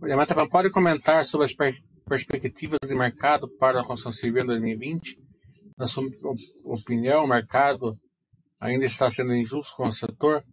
[0.00, 1.74] O tá falando, pode comentar sobre as per
[2.08, 5.18] perspectivas de mercado para a construção civil em 2020?
[5.76, 6.04] Na sua
[6.64, 7.98] opinião, o mercado
[8.60, 10.44] ainda está sendo injusto com o setor?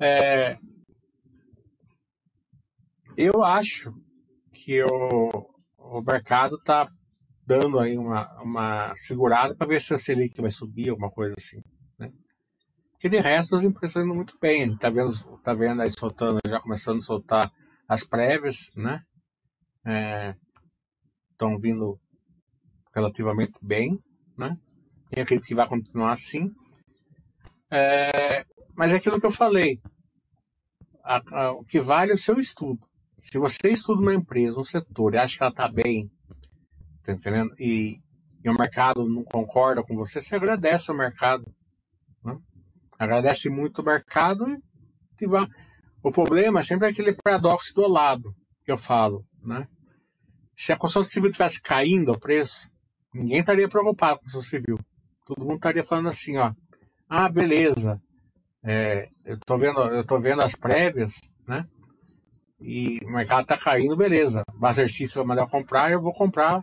[0.00, 0.56] É,
[3.16, 3.92] eu acho
[4.52, 6.86] que o, o mercado está
[7.44, 11.60] dando aí uma, uma segurada para ver se a Selic vai subir, alguma coisa assim.
[11.98, 12.12] Né?
[13.02, 14.62] De resto as empresas indo muito bem.
[14.62, 15.10] A gente está vendo,
[15.42, 17.52] tá vendo aí soltando, já começando a soltar
[17.88, 19.02] as prévias, né?
[21.32, 21.98] Estão é, vindo
[22.94, 23.98] relativamente bem,
[24.36, 24.56] né?
[25.16, 26.52] E acredito que vai continuar assim.
[27.70, 29.80] É, mas é aquilo que eu falei.
[31.02, 32.80] A, a, o que vale é o seu estudo.
[33.18, 36.10] Se você estuda uma empresa, um setor, e acha que ela está bem,
[37.02, 37.54] tá entendendo?
[37.58, 38.00] E,
[38.44, 41.44] e, o mercado não concorda com você, você agradece ao mercado.
[42.24, 42.38] Né?
[42.98, 44.46] Agradece muito o mercado
[45.20, 45.26] e.
[46.00, 48.32] O problema é sempre aquele paradoxo do lado
[48.64, 49.66] que eu falo, né?
[50.56, 52.70] Se a construção civil tivesse caindo o preço,
[53.12, 54.78] ninguém estaria preocupado com a construção civil.
[55.26, 56.52] Todo mundo estaria falando assim, ó,
[57.08, 58.00] ah, beleza,
[58.62, 61.66] é, eu tô vendo, eu tô vendo as prévias, né?
[62.60, 64.42] E o mercado tá caindo, beleza.
[64.54, 66.62] Master Chief vai mandar comprar, eu vou comprar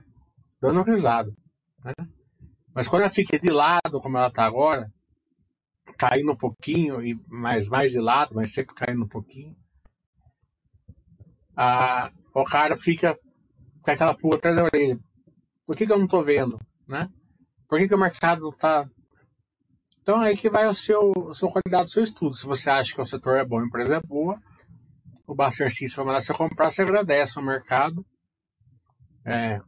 [0.62, 1.32] dando risada,
[1.84, 1.94] né?
[2.74, 4.92] Mas quando ela fica de lado, como ela tá agora,
[5.98, 9.56] caindo um pouquinho, e mais, mais de lado, mas sempre caindo um pouquinho,
[11.56, 13.18] a, o cara fica
[13.82, 15.00] com aquela pulga atrás da orelha.
[15.66, 17.10] Por que, que eu não tô vendo, né?
[17.68, 18.88] Por que, que o mercado tá
[20.06, 22.36] então aí que vai o seu, a sua qualidade do seu estudo.
[22.36, 24.40] Se você acha que o setor é bom, a empresa é boa,
[25.26, 28.06] o Baster System vai mandar você comprar, você agradece ao mercado.
[29.26, 29.60] É,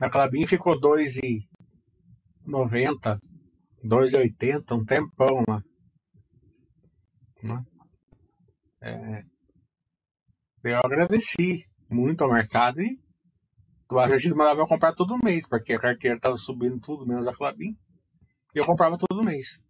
[0.00, 3.16] a Clabin ficou 2,90,
[3.84, 5.62] 2,80, um tempão lá.
[7.44, 7.64] Né?
[8.82, 9.22] É,
[10.64, 12.98] eu agradeci muito ao mercado e
[13.88, 17.32] o Argentino mandava eu comprar todo mês, porque a carteira estava subindo tudo, menos a
[17.32, 17.78] Clabin.
[18.54, 19.60] E eu comprava todo mês.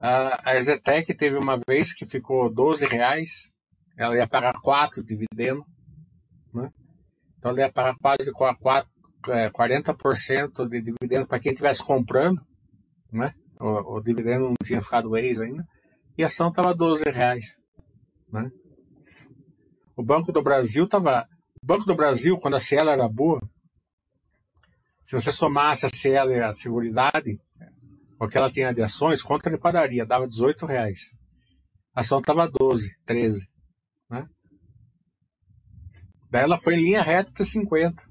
[0.00, 3.50] A, a Zetec teve uma vez que ficou 12 reais,
[3.96, 5.64] ela ia pagar 4 dividendo,
[6.52, 6.70] né?
[7.38, 8.90] Então ela ia pagar quase 4,
[9.28, 12.44] é, 40% de dividendo para quem estivesse comprando,
[13.12, 13.32] né?
[13.60, 15.64] O, o, dividendo não tinha ficado ex ainda,
[16.18, 17.56] e a ação estava 12 reais,
[18.30, 18.50] né?
[19.96, 21.26] O Banco do Brasil estava...
[21.62, 23.40] O Banco do Brasil, quando a Cielo era boa,
[25.04, 27.38] se você somasse a Cielo e a Seguridade,
[28.18, 31.10] porque ela tinha de ações, conta de padaria, dava 18 reais.
[31.94, 33.48] A ação estava 12, 13.
[34.10, 34.26] Né?
[36.30, 38.02] Daí ela foi em linha reta até 50.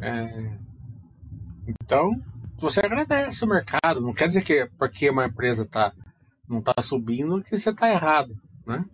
[0.00, 0.58] É...
[1.66, 2.10] Então,
[2.58, 4.00] você agradece o mercado.
[4.00, 5.92] Não quer dizer que porque uma empresa tá,
[6.48, 8.34] não está subindo que você está errado.
[8.66, 8.84] Né?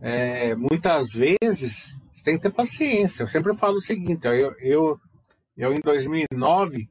[0.00, 3.22] É, muitas vezes você tem que ter paciência.
[3.22, 5.00] Eu sempre falo o seguinte: eu, eu,
[5.56, 6.88] eu em 2009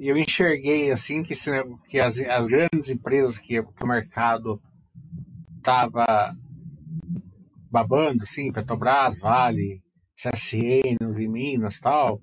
[0.00, 1.34] e eu enxerguei assim que,
[1.86, 4.58] que as, as grandes empresas que, que o mercado
[5.58, 6.34] estava
[7.70, 9.82] babando, assim, Petrobras, Vale,
[10.16, 12.18] CSN, em Minas tal,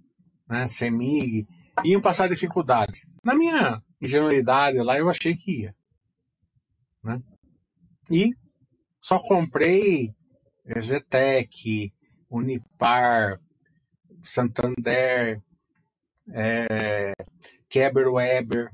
[0.49, 1.47] né, CEMIG,
[1.85, 3.07] iam passar dificuldades.
[3.23, 5.75] Na minha ingenuidade lá, eu achei que ia.
[7.03, 7.21] Né?
[8.09, 8.33] E
[8.99, 10.15] só comprei
[10.79, 11.93] Zetec,
[12.27, 13.39] Unipar,
[14.23, 15.43] Santander,
[16.33, 17.13] é,
[17.69, 18.69] Keber Weber.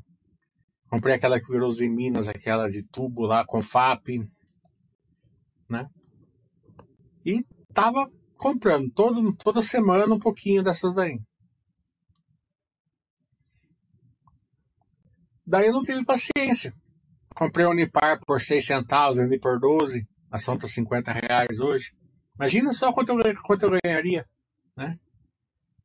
[0.90, 4.20] Comprei aquela que virou em Minas, aquela de tubo lá, com FAP,
[5.70, 5.88] né?
[7.26, 11.20] E tava comprando todo, toda semana um pouquinho dessas daí.
[15.46, 16.74] Daí eu não tive paciência.
[17.36, 20.08] Comprei o Unipar por 6 centavos, vendi por 12.
[20.32, 21.92] A ação tá 50 reais hoje.
[22.36, 24.26] Imagina só quanto eu, quanto eu ganharia,
[24.76, 24.98] né?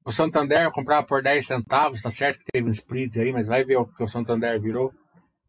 [0.09, 3.47] O Santander eu comprava por 10 centavos, tá certo que teve um split aí, mas
[3.47, 4.91] vai ver o que o Santander virou,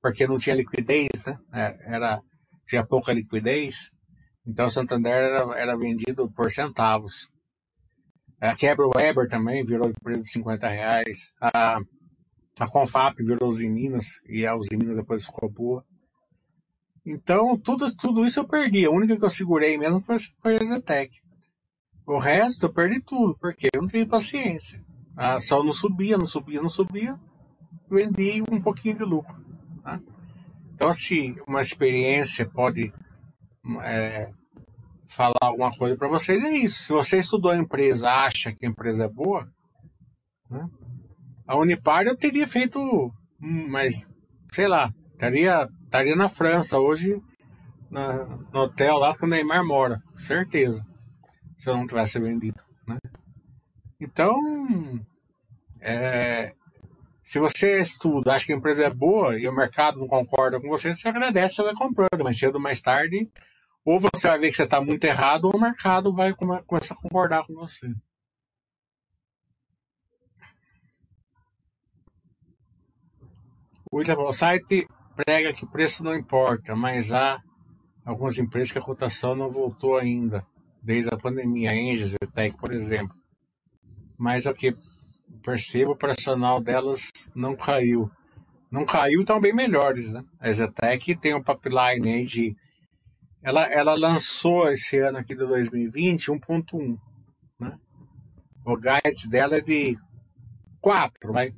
[0.01, 1.39] porque não tinha liquidez, né?
[1.53, 2.19] É, era,
[2.67, 3.89] tinha pouca liquidez,
[4.45, 7.29] então o Santander era, era vendido por centavos.
[8.41, 11.31] A Quebra Weber também virou preço de 50 reais.
[11.39, 11.79] A,
[12.59, 15.85] a Confap virou os Minas, e a Uzi Minas depois ficou boa.
[17.05, 18.85] Então, tudo, tudo isso eu perdi.
[18.85, 21.15] A única que eu segurei mesmo foi, foi a Zetec.
[22.09, 24.83] O resto eu perdi tudo, porque eu não tive paciência.
[25.15, 27.15] A ação não subia, não subia, não subia.
[27.87, 29.35] Vendi um pouquinho de lucro.
[29.83, 29.99] Tá?
[30.73, 32.91] Então, se uma experiência pode
[33.83, 34.31] é,
[35.05, 36.79] falar alguma coisa para vocês, é isso.
[36.79, 39.47] Se você estudou a empresa, acha que a empresa é boa,
[40.49, 40.67] né?
[41.45, 44.09] a Unipar eu teria feito, mas
[44.51, 47.21] sei lá, estaria, estaria na França hoje,
[47.87, 50.88] na, no hotel lá que o Neymar mora, certeza
[51.59, 52.63] se eu não tivesse vendido.
[52.87, 52.97] Né?
[53.99, 54.33] Então,
[55.81, 56.55] é,
[57.21, 60.69] se você estuda, acha que a empresa é boa e o mercado não concorda com
[60.69, 63.29] você, você agradece, você vai comprando, mas cedo ou mais tarde,
[63.83, 66.97] ou você vai ver que você está muito errado, ou o mercado vai começar a
[66.97, 67.93] concordar com você.
[73.91, 77.41] O William o site prega que preço não importa, mas há
[78.05, 80.45] algumas empresas que a cotação não voltou ainda
[80.81, 83.15] desde a pandemia, a Engie, Zetec, por exemplo.
[84.17, 84.75] Mas o que
[85.43, 88.09] percebo, o operacional delas não caiu.
[88.71, 90.23] Não caiu, estão bem melhores, né?
[90.39, 92.55] A Zetec tem um pipeline aí de
[93.41, 96.97] ela, ela lançou esse ano aqui de 2020 1.1,
[97.59, 97.77] né?
[98.65, 99.97] O guidance dela é de
[100.81, 101.53] 4, vai.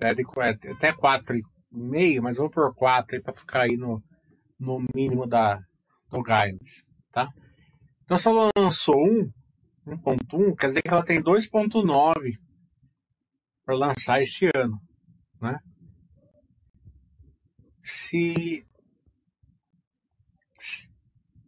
[0.00, 4.02] É é até 4,5, mas vamos por 4 aí para ficar aí no,
[4.58, 5.60] no mínimo da,
[6.10, 7.28] do guidance, tá?
[8.04, 9.32] Então se ela lançou 1,
[9.86, 12.38] 1.1, quer dizer que ela tem 2.9
[13.64, 14.80] para lançar esse ano,
[15.40, 15.58] né?
[17.82, 18.64] Se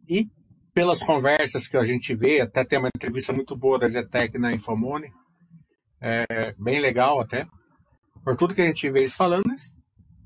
[0.07, 0.29] e
[0.73, 4.53] pelas conversas que a gente vê, até tem uma entrevista muito boa da Zetec na
[4.53, 5.09] Infomone,
[6.01, 7.47] é, bem legal até.
[8.23, 9.45] Por tudo que a gente vê eles falando,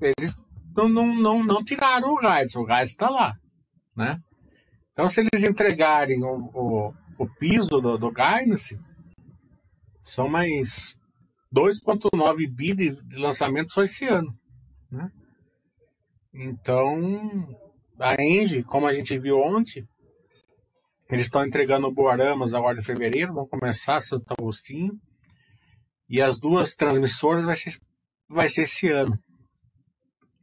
[0.01, 0.35] eles
[0.75, 3.33] não, não, não, não tiraram o gás, o gás está lá,
[3.95, 4.19] né?
[4.99, 8.77] Então, se eles entregarem o, o, o piso do, do guidance,
[10.01, 10.99] são mais
[11.55, 14.37] 2,9 bi de, de lançamento só esse ano,
[14.91, 15.09] né?
[16.33, 17.47] Então,
[17.97, 19.87] a Engie, como a gente viu ontem,
[21.09, 24.99] eles estão entregando Boaramas agora em fevereiro, vão começar Santo Agostinho.
[26.09, 27.79] E as duas transmissoras vai ser,
[28.27, 29.17] vai ser esse ano.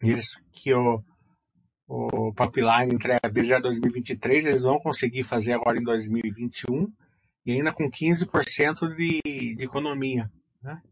[0.00, 1.04] Eles que o,
[1.88, 6.92] o Pipeline entrega desde 2023, eles vão conseguir fazer agora em 2021
[7.44, 9.20] e ainda com 15% de,
[9.54, 10.30] de economia.
[10.60, 10.82] Né?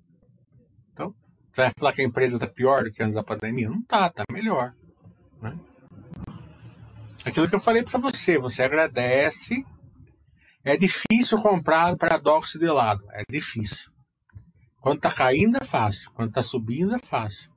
[0.93, 1.13] Então,
[1.53, 3.69] você vai falar que a empresa está pior do que antes da pandemia?
[3.69, 4.73] Não está, está melhor.
[5.43, 5.59] Né?
[7.25, 9.65] Aquilo que eu falei para você, você agradece.
[10.63, 13.93] É difícil comprar paradoxo de lado, é difícil.
[14.81, 17.51] Quando tá caindo é fácil, quando tá subindo é fácil.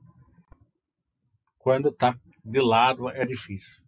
[1.58, 2.14] Quando tá
[2.48, 3.82] de lado é difícil.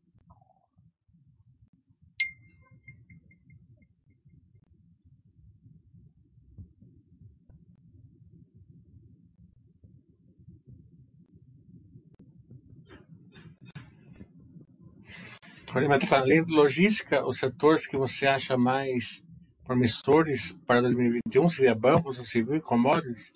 [16.10, 19.22] Além de logística, os setores que você acha mais
[19.64, 23.30] promissores para 2021 seria bancos, civil e commodities.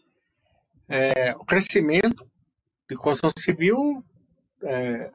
[0.88, 2.28] É, o crescimento
[2.90, 4.04] de construção civil
[4.64, 5.10] é,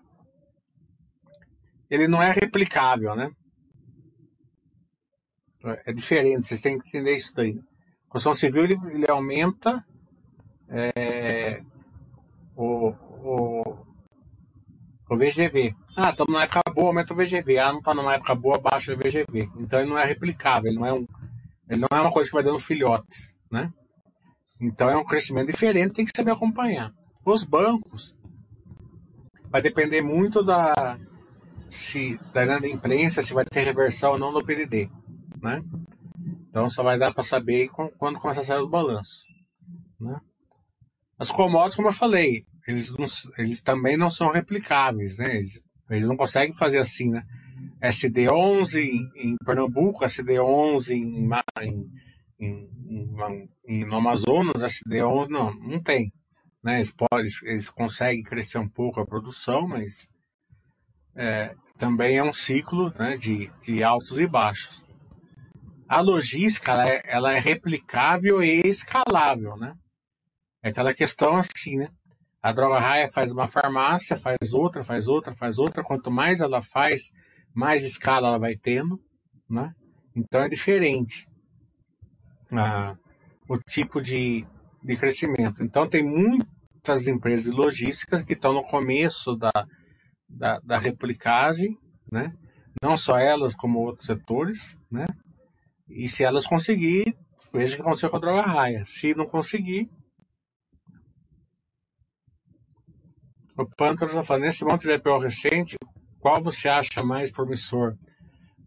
[1.89, 3.32] ele não é replicável, né?
[5.86, 7.60] É diferente, vocês têm que entender isso daí.
[8.08, 9.84] A construção civil ele, ele aumenta
[10.70, 11.62] é,
[12.56, 13.86] o, o,
[15.10, 15.76] o VGV.
[15.97, 17.58] Ah, estamos na época boa, aumenta o VGV.
[17.58, 19.50] Ah, não está numa época boa, baixa o VGV.
[19.58, 21.06] Então ele não é replicável, ele não é, um,
[21.70, 23.72] ele não é uma coisa que vai dando filhotes, né?
[24.62, 26.93] Então é um crescimento diferente, tem que saber acompanhar.
[27.26, 28.16] Os bancos
[29.50, 30.97] vai depender muito da
[31.70, 34.89] se da grande imprensa se vai ter reversão ou não do PDD,
[35.41, 35.62] né?
[36.50, 39.26] Então só vai dar para saber quando começar a sair os balanços,
[40.00, 40.20] né?
[41.18, 43.06] As commodities, como eu falei, eles, não,
[43.38, 45.36] eles também não são replicáveis, né?
[45.36, 47.24] Eles, eles não conseguem fazer assim, né?
[47.84, 51.30] SD11 em, em Pernambuco, SD11 em,
[51.62, 56.12] em, em, em, no Amazonas, SD11 não, não tem.
[56.64, 56.76] Né?
[56.76, 60.10] Eles, podem, eles conseguem crescer um pouco a produção, mas
[61.16, 64.84] é, também é um ciclo né, de, de altos e baixos.
[65.88, 69.74] A logística ela é, ela é replicável e escalável, né?
[70.62, 71.89] É aquela questão assim, né?
[72.41, 75.84] A droga raia faz uma farmácia, faz outra, faz outra, faz outra.
[75.84, 77.12] Quanto mais ela faz,
[77.55, 79.01] mais escala ela vai tendo,
[79.49, 79.74] né?
[80.16, 81.30] Então é diferente
[82.51, 82.95] ah,
[83.47, 84.45] o tipo de,
[84.84, 85.63] de crescimento.
[85.63, 89.51] Então tem muitas empresas de logística que estão no começo da,
[90.27, 91.77] da, da replicagem,
[92.11, 92.34] né?
[92.82, 95.05] Não só elas, como outros setores, né?
[95.89, 97.13] E se elas conseguirem,
[97.53, 98.84] veja o que aconteceu com a droga raia.
[98.86, 99.89] Se não conseguir,
[103.59, 105.75] O Pântano está falando, nesse monte de IPO recente,
[106.21, 107.93] qual você acha mais promissor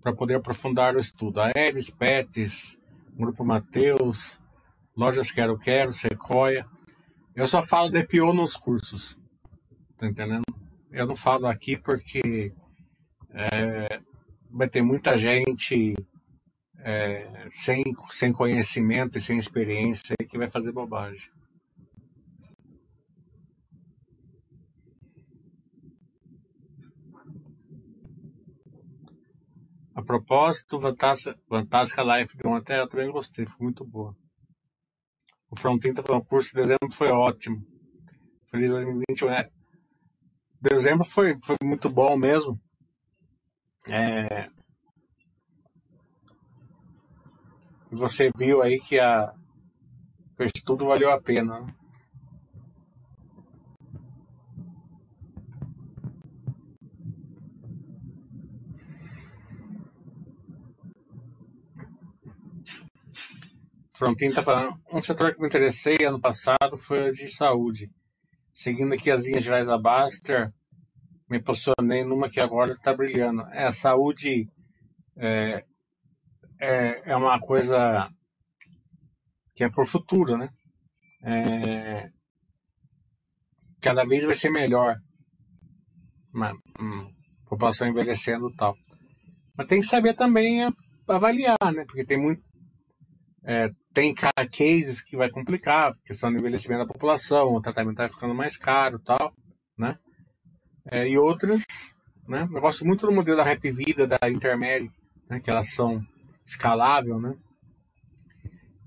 [0.02, 1.40] para poder aprofundar o estudo?
[1.40, 2.76] Aeres, Pets,
[3.16, 4.38] Grupo Mateus,
[4.96, 6.66] Lojas Quero Quero, Sequoia.
[7.34, 9.18] Eu só falo de IPO nos cursos,
[9.96, 10.44] tá entendendo?
[10.90, 12.52] Eu não falo aqui porque
[13.30, 14.00] é,
[14.50, 15.94] vai ter muita gente
[16.80, 21.30] é, sem, sem conhecimento e sem experiência que vai fazer bobagem.
[29.94, 30.80] A propósito,
[31.48, 34.16] Fantástica Life de ontem eu também gostei, foi muito boa.
[35.52, 37.62] O tá falando, o curso de dezembro foi ótimo.
[38.50, 39.30] Feliz 2021.
[39.30, 39.50] É.
[40.58, 42.58] Dezembro foi, foi muito bom mesmo.
[43.86, 44.48] É...
[47.90, 49.34] Você viu aí que a...
[50.38, 51.60] o estudo valeu a pena.
[51.60, 51.74] Né?
[64.02, 67.88] Frontin tá falando, um setor que me interessei ano passado foi o de saúde.
[68.52, 70.52] Seguindo aqui as linhas gerais da Baster,
[71.30, 73.42] me posicionei numa que agora está brilhando.
[73.52, 74.48] É, a saúde
[75.16, 75.64] é,
[76.60, 78.10] é, é uma coisa
[79.54, 80.50] que é por futuro, né?
[81.22, 82.10] É,
[83.80, 84.96] cada vez vai ser melhor.
[86.34, 86.52] Uma
[87.48, 88.74] população envelhecendo e tal.
[89.56, 90.66] Mas tem que saber também
[91.06, 91.84] avaliar, né?
[91.84, 92.42] Porque tem muito.
[93.44, 98.34] É, tem cases que vai complicar, questão do envelhecimento da população, o tratamento está ficando
[98.34, 99.32] mais caro tal,
[99.76, 99.98] né?
[100.90, 101.64] É, e outras,
[102.26, 102.48] né?
[102.50, 104.90] Eu gosto muito do modelo da Rap Vida, da Intermédio,
[105.28, 105.40] né?
[105.40, 106.02] Que elas são
[106.46, 107.34] escalável, né?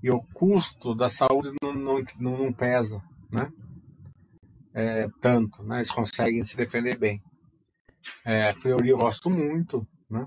[0.02, 3.00] E o custo da saúde não, não, não pesa,
[3.30, 3.50] né?
[4.74, 5.76] É, tanto, né?
[5.78, 7.22] Eles conseguem se defender bem.
[8.24, 10.26] É, Fleury eu gosto muito, né?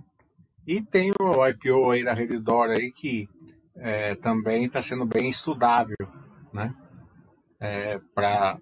[0.66, 3.28] E tem o IPO aí da Redditor aí que
[3.80, 5.96] é, também está sendo bem estudável,
[6.54, 6.74] né?
[7.60, 8.58] É, para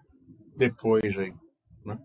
[0.55, 1.33] depois aí,
[1.85, 1.97] né?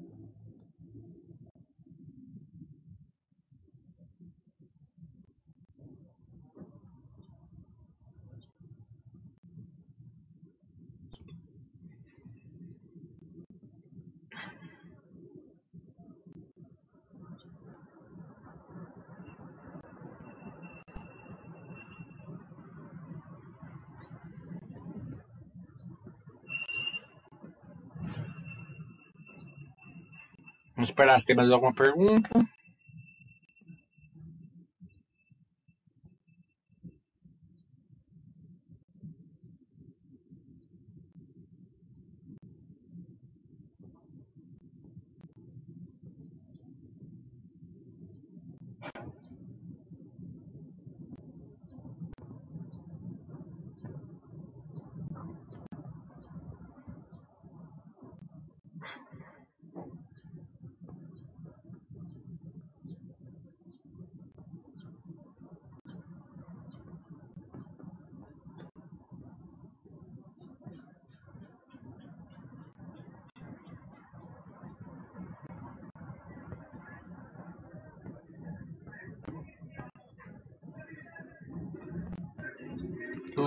[30.83, 32.45] Vamos esperar se tem mais alguma pergunta.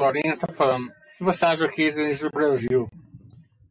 [0.05, 0.87] Lorena está falando.
[0.87, 2.87] O que você acha que é do Brasil?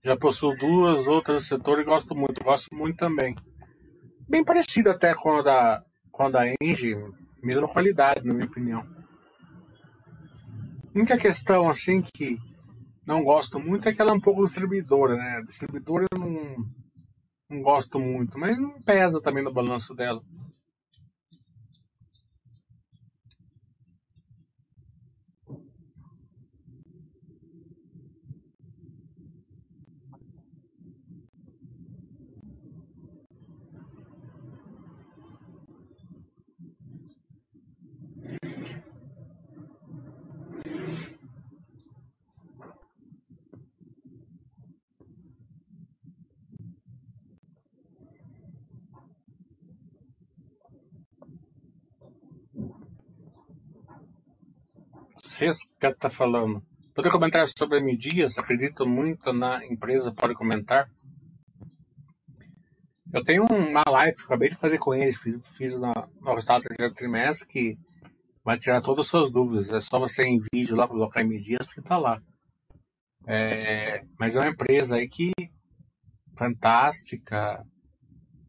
[0.02, 2.42] Já possuo duas outras setores e gosto muito.
[2.42, 3.36] Gosto muito também.
[4.28, 6.96] Bem parecido até com a da, com a da Engie,
[7.42, 8.80] mesma qualidade, na minha opinião.
[10.94, 12.36] A única questão, assim, que
[13.06, 15.36] não gosto muito é que ela é um pouco distribuidora, né?
[15.38, 16.56] A distribuidora eu não,
[17.50, 20.20] não gosto muito, mas não pesa também no balanço dela.
[55.34, 56.62] Francesca está falando.
[56.94, 58.38] Poder comentar sobre a M Dias?
[58.38, 60.88] Acredito muito na empresa, pode comentar.
[63.12, 66.62] Eu tenho uma live que acabei de fazer com eles, fiz, fiz no, no resultado
[66.62, 67.78] do trimestre, que
[68.44, 69.70] vai tirar todas as suas dúvidas.
[69.70, 72.22] É só você em vídeo lá, colocar M Dias que está lá.
[73.26, 75.32] É, mas é uma empresa aí que
[76.36, 77.64] fantástica,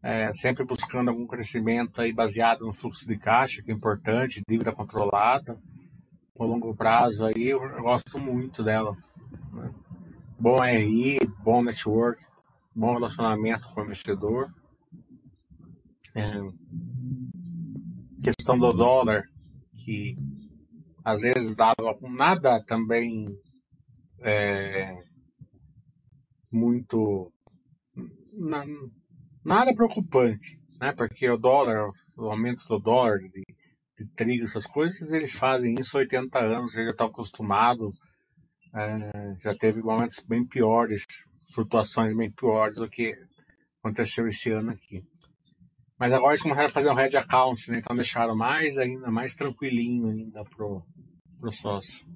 [0.02, 4.72] é, sempre buscando algum crescimento aí baseado no fluxo de caixa, que é importante, dívida
[4.72, 5.58] controlada
[6.44, 8.96] a longo prazo aí, eu gosto muito dela.
[9.52, 9.74] Né?
[10.38, 12.22] Bom RI, bom network,
[12.74, 14.52] bom relacionamento com o investidor.
[16.14, 16.40] É,
[18.22, 19.24] questão do dólar,
[19.74, 20.16] que
[21.04, 23.26] às vezes dava nada também
[24.20, 24.96] é,
[26.50, 27.32] muito
[29.44, 30.92] nada preocupante, né?
[30.92, 33.42] Porque o dólar, o aumento do dólar de
[34.04, 37.92] de essas coisas, eles fazem isso há 80 anos, já está acostumado,
[38.74, 41.04] é, já teve momentos bem piores,
[41.54, 43.14] flutuações bem piores do que
[43.82, 45.02] aconteceu esse ano aqui.
[45.98, 47.78] Mas agora eles começaram a fazer um red account, né?
[47.78, 50.84] então deixaram mais ainda, mais tranquilinho ainda pro,
[51.40, 52.06] pro sócio.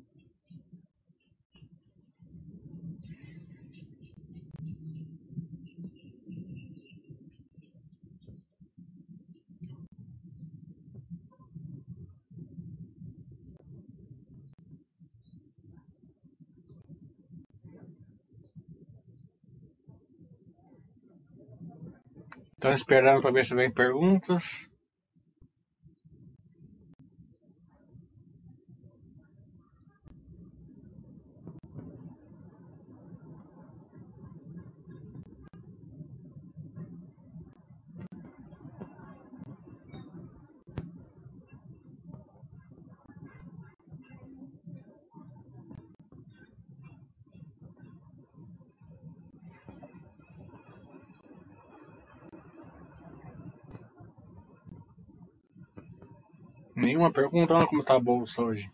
[22.61, 24.70] Estão esperando para ver se vem perguntas.
[57.01, 58.70] Nenhuma pergunta, olha como tá a bolsa hoje.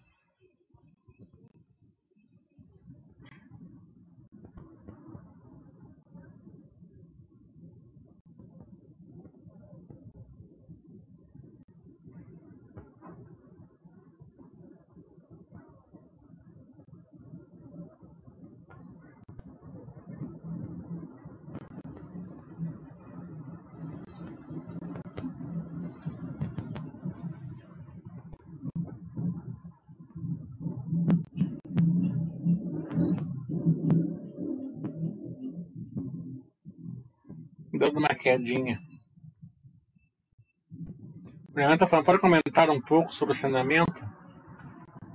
[37.79, 38.81] dando uma quedinha.
[41.49, 44.05] O Leandro está falando, pode comentar um pouco sobre o saneamento?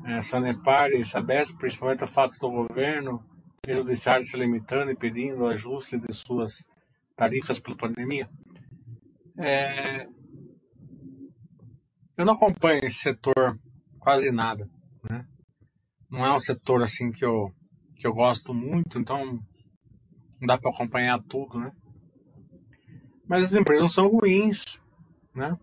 [0.06, 3.22] É, Sanepar e Sabesp, principalmente o fato do governo
[3.68, 6.54] e judiciário se limitando e pedindo ajuste de suas
[7.18, 8.30] tarifas pela pandemia.
[9.38, 10.08] É,
[12.18, 13.60] eu não acompanho esse setor
[14.00, 14.66] quase nada,
[15.10, 15.26] né?
[16.10, 17.52] Não é um setor assim que eu,
[18.00, 19.26] que eu gosto muito, então
[20.40, 21.72] não dá para acompanhar tudo, né?
[23.32, 24.82] Mas as empresas não são ruins,
[25.34, 25.58] né?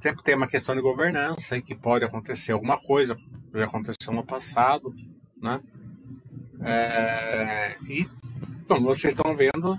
[0.00, 3.16] Sempre tem uma questão de governança e que pode acontecer alguma coisa,
[3.54, 4.94] já aconteceu no passado,
[5.40, 5.62] né?
[6.60, 8.06] É, e,
[8.68, 9.78] como vocês estão vendo,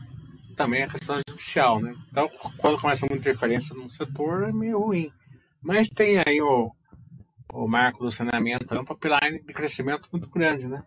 [0.56, 1.96] também a questão judicial, né?
[2.10, 2.28] Então,
[2.58, 5.12] quando começa muita interferência no setor, é meio ruim.
[5.62, 6.72] Mas tem aí o,
[7.54, 10.84] o marco do saneamento, é um pipeline de crescimento muito grande, né?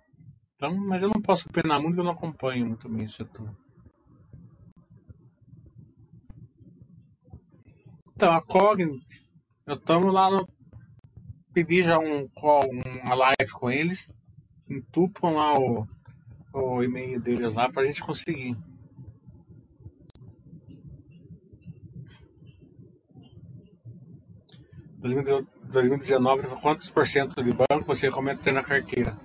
[0.57, 3.49] Então, mas eu não posso opinar muito, eu não acompanho muito bem o setor.
[8.19, 9.25] Então, a Cognite,
[9.65, 10.45] eu estamos lá no.
[11.55, 14.13] Pedi já um call, uma live com eles,
[14.69, 15.87] entupam lá o,
[16.53, 18.57] o e-mail deles lá para a gente conseguir.
[25.05, 29.17] Em 2019, quantos por cento de banco você recomenda ter na carteira?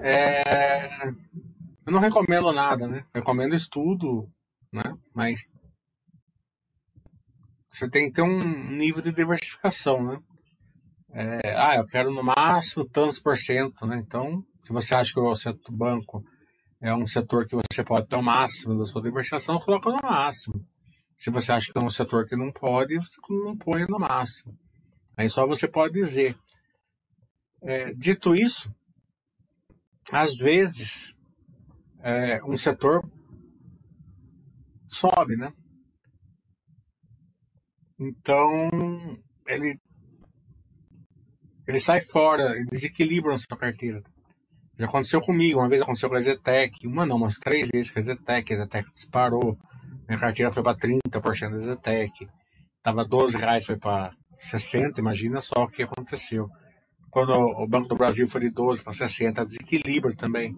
[0.00, 3.04] É, eu não recomendo nada, né?
[3.12, 4.30] recomendo estudo,
[4.72, 4.96] né?
[5.12, 5.40] Mas
[7.78, 10.20] você tem que ter um nível de diversificação, né?
[11.10, 13.96] É, ah, eu quero no máximo tantos por cento, né?
[13.98, 16.24] Então, se você acha que o setor banco
[16.80, 20.64] é um setor que você pode ter o máximo da sua diversificação, coloca no máximo.
[21.16, 24.56] Se você acha que é um setor que não pode, você não põe no máximo.
[25.16, 26.36] Aí só você pode dizer.
[27.60, 28.72] É, dito isso,
[30.12, 31.14] às vezes
[32.00, 33.08] é, um setor
[34.88, 35.52] sobe, né?
[37.98, 39.78] Então, ele,
[41.66, 44.02] ele sai fora, desequilibra a sua carteira.
[44.78, 47.98] Já aconteceu comigo, uma vez aconteceu com a Zetec, uma não, umas três vezes com
[47.98, 49.58] a Zetec, a Zetec disparou,
[50.08, 52.28] minha carteira foi para 30% da Zetec,
[52.80, 56.48] tava 12 reais, foi para 60, imagina só o que aconteceu.
[57.10, 60.56] Quando o Banco do Brasil foi de 12 para 60, desequilibra também.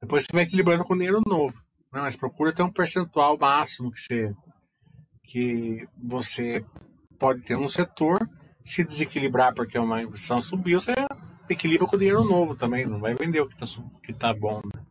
[0.00, 1.58] Depois você vai equilibrando com dinheiro novo.
[1.90, 4.34] Não, mas procura ter um percentual máximo que você
[5.24, 6.64] que você
[7.18, 8.28] pode ter um setor,
[8.64, 10.94] se desequilibrar porque uma investição subiu, você
[11.48, 14.60] equilibra com dinheiro novo também, não vai vender o que está tá bom.
[14.64, 14.82] Né?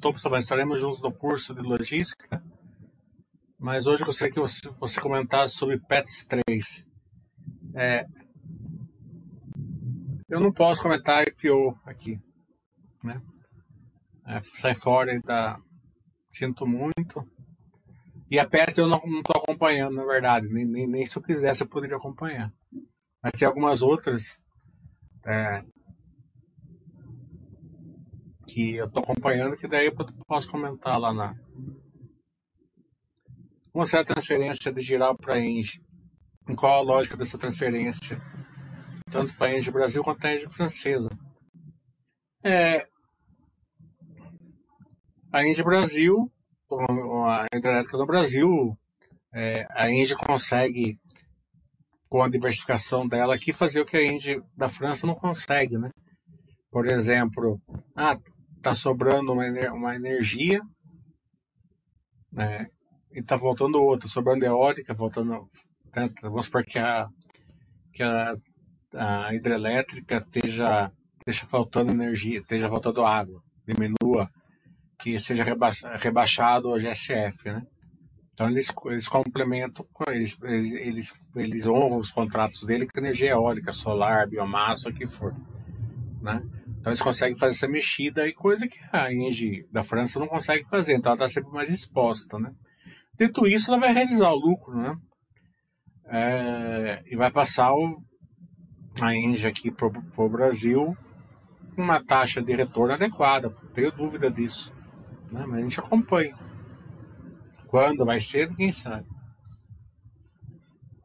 [0.00, 2.42] Topo estaremos juntos no curso de logística,
[3.58, 6.84] mas hoje eu gostaria que você, você comentasse sobre PETS 3.
[7.74, 8.06] É,
[10.28, 12.20] eu não posso comentar IPO aqui,
[13.02, 13.20] né?
[14.26, 15.58] É, sai fora da.
[16.30, 17.26] Sinto muito.
[18.30, 20.48] E a Pets eu não, estou acompanhando, na verdade.
[20.48, 22.52] Nem, nem, nem, se eu quisesse eu poderia acompanhar.
[23.22, 24.42] Mas tem algumas outras
[25.26, 25.64] é,
[28.46, 29.94] que eu estou acompanhando que daí eu
[30.26, 31.34] posso comentar lá na.
[33.72, 35.80] Como será a transferência de geral para a Engie?
[36.56, 38.20] Qual a lógica dessa transferência?
[39.10, 41.08] Tanto para a Engie Brasil quanto a Engie francesa.
[42.42, 42.86] É,
[45.32, 46.30] a Engie Brasil
[47.28, 48.76] a hidrelétrica no Brasil,
[49.32, 50.98] é, a Engie consegue,
[52.08, 55.90] com a diversificação dela aqui, fazer o que a Engie da França não consegue, né?
[56.70, 57.60] Por exemplo,
[57.96, 58.18] ah,
[58.62, 60.60] tá sobrando uma, uma energia,
[62.32, 62.68] né,
[63.12, 65.48] e tá voltando outra, sobrando eólica, voltando.
[65.94, 67.08] Né, vamos supor que a,
[67.92, 68.36] que a,
[68.94, 73.96] a hidrelétrica esteja, esteja faltando energia, esteja faltando água, diminua,
[74.98, 77.62] que seja reba, rebaixado o GSF, né?
[78.38, 84.28] Então eles, eles complementam, eles, eles, eles honram os contratos dele com energia eólica, solar,
[84.28, 85.34] biomassa, o que for.
[86.22, 86.40] Né?
[86.78, 90.68] Então eles conseguem fazer essa mexida e coisa que a Engie da França não consegue
[90.68, 92.38] fazer, então ela está sempre mais exposta.
[92.38, 92.52] Né?
[93.18, 94.96] Dito isso, ela vai realizar o lucro né?
[96.06, 98.00] É, e vai passar o,
[99.00, 100.96] a Engie aqui para o Brasil
[101.74, 104.72] com uma taxa de retorno adequada, tenho dúvida disso.
[105.30, 105.44] Né?
[105.46, 106.36] Mas a gente acompanha.
[107.68, 109.06] Quando vai ser, quem sabe.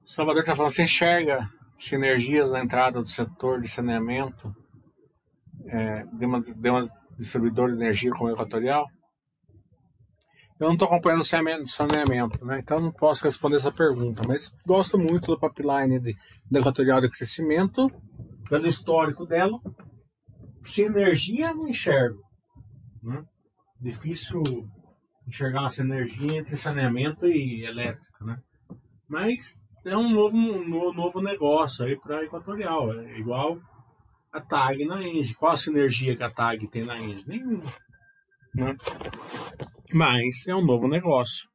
[0.05, 4.53] O Salvador está falando, você enxerga sinergias na entrada do setor de saneamento
[5.65, 6.81] é, de, uma, de uma
[7.17, 8.85] distribuidora de energia como Equatorial?
[10.59, 12.59] Eu não estou acompanhando o saneamento, né?
[12.59, 16.15] então não posso responder essa pergunta, mas gosto muito do pipeline de,
[16.49, 17.87] da Equatorial de Crescimento,
[18.47, 19.59] pelo histórico dela.
[20.63, 22.21] Sinergia não enxergo.
[23.01, 23.25] Né?
[23.83, 24.41] Difícil
[25.27, 28.41] enxergar essa energia entre saneamento e elétrica, né?
[29.09, 29.53] Mas
[29.85, 32.93] é um novo, um novo negócio aí para Equatorial.
[32.99, 33.59] É igual
[34.31, 35.35] a TAG na Engie.
[35.35, 37.27] Qual a sinergia que a TAG tem na Engie?
[37.27, 37.65] Nenhuma.
[38.55, 38.75] Né?
[39.93, 41.49] Mas é um novo negócio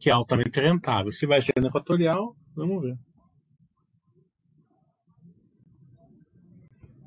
[0.00, 1.12] que é altamente rentável.
[1.12, 2.98] Se vai ser na Equatorial, vamos ver.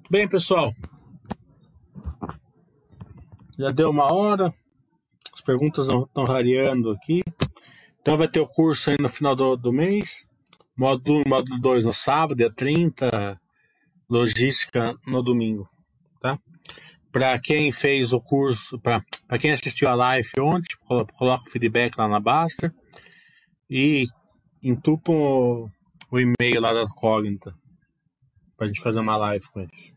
[0.10, 0.72] Bem, pessoal,
[3.58, 4.54] já deu uma hora
[5.44, 7.22] perguntas estão rareando aqui.
[8.02, 10.28] Então vai ter o curso aí no final do, do mês.
[10.76, 13.40] Módulo 1 módulo 2 no sábado, dia 30.
[14.10, 15.68] Logística no domingo.
[16.20, 16.38] Tá?
[17.12, 19.04] Para quem fez o curso, para
[19.40, 20.76] quem assistiu a live ontem,
[21.18, 22.74] coloca o feedback lá na Basta.
[23.70, 24.06] E
[24.62, 25.70] entupam o,
[26.12, 27.54] o e-mail lá da Cognita.
[28.58, 29.96] Para a gente fazer uma live com eles.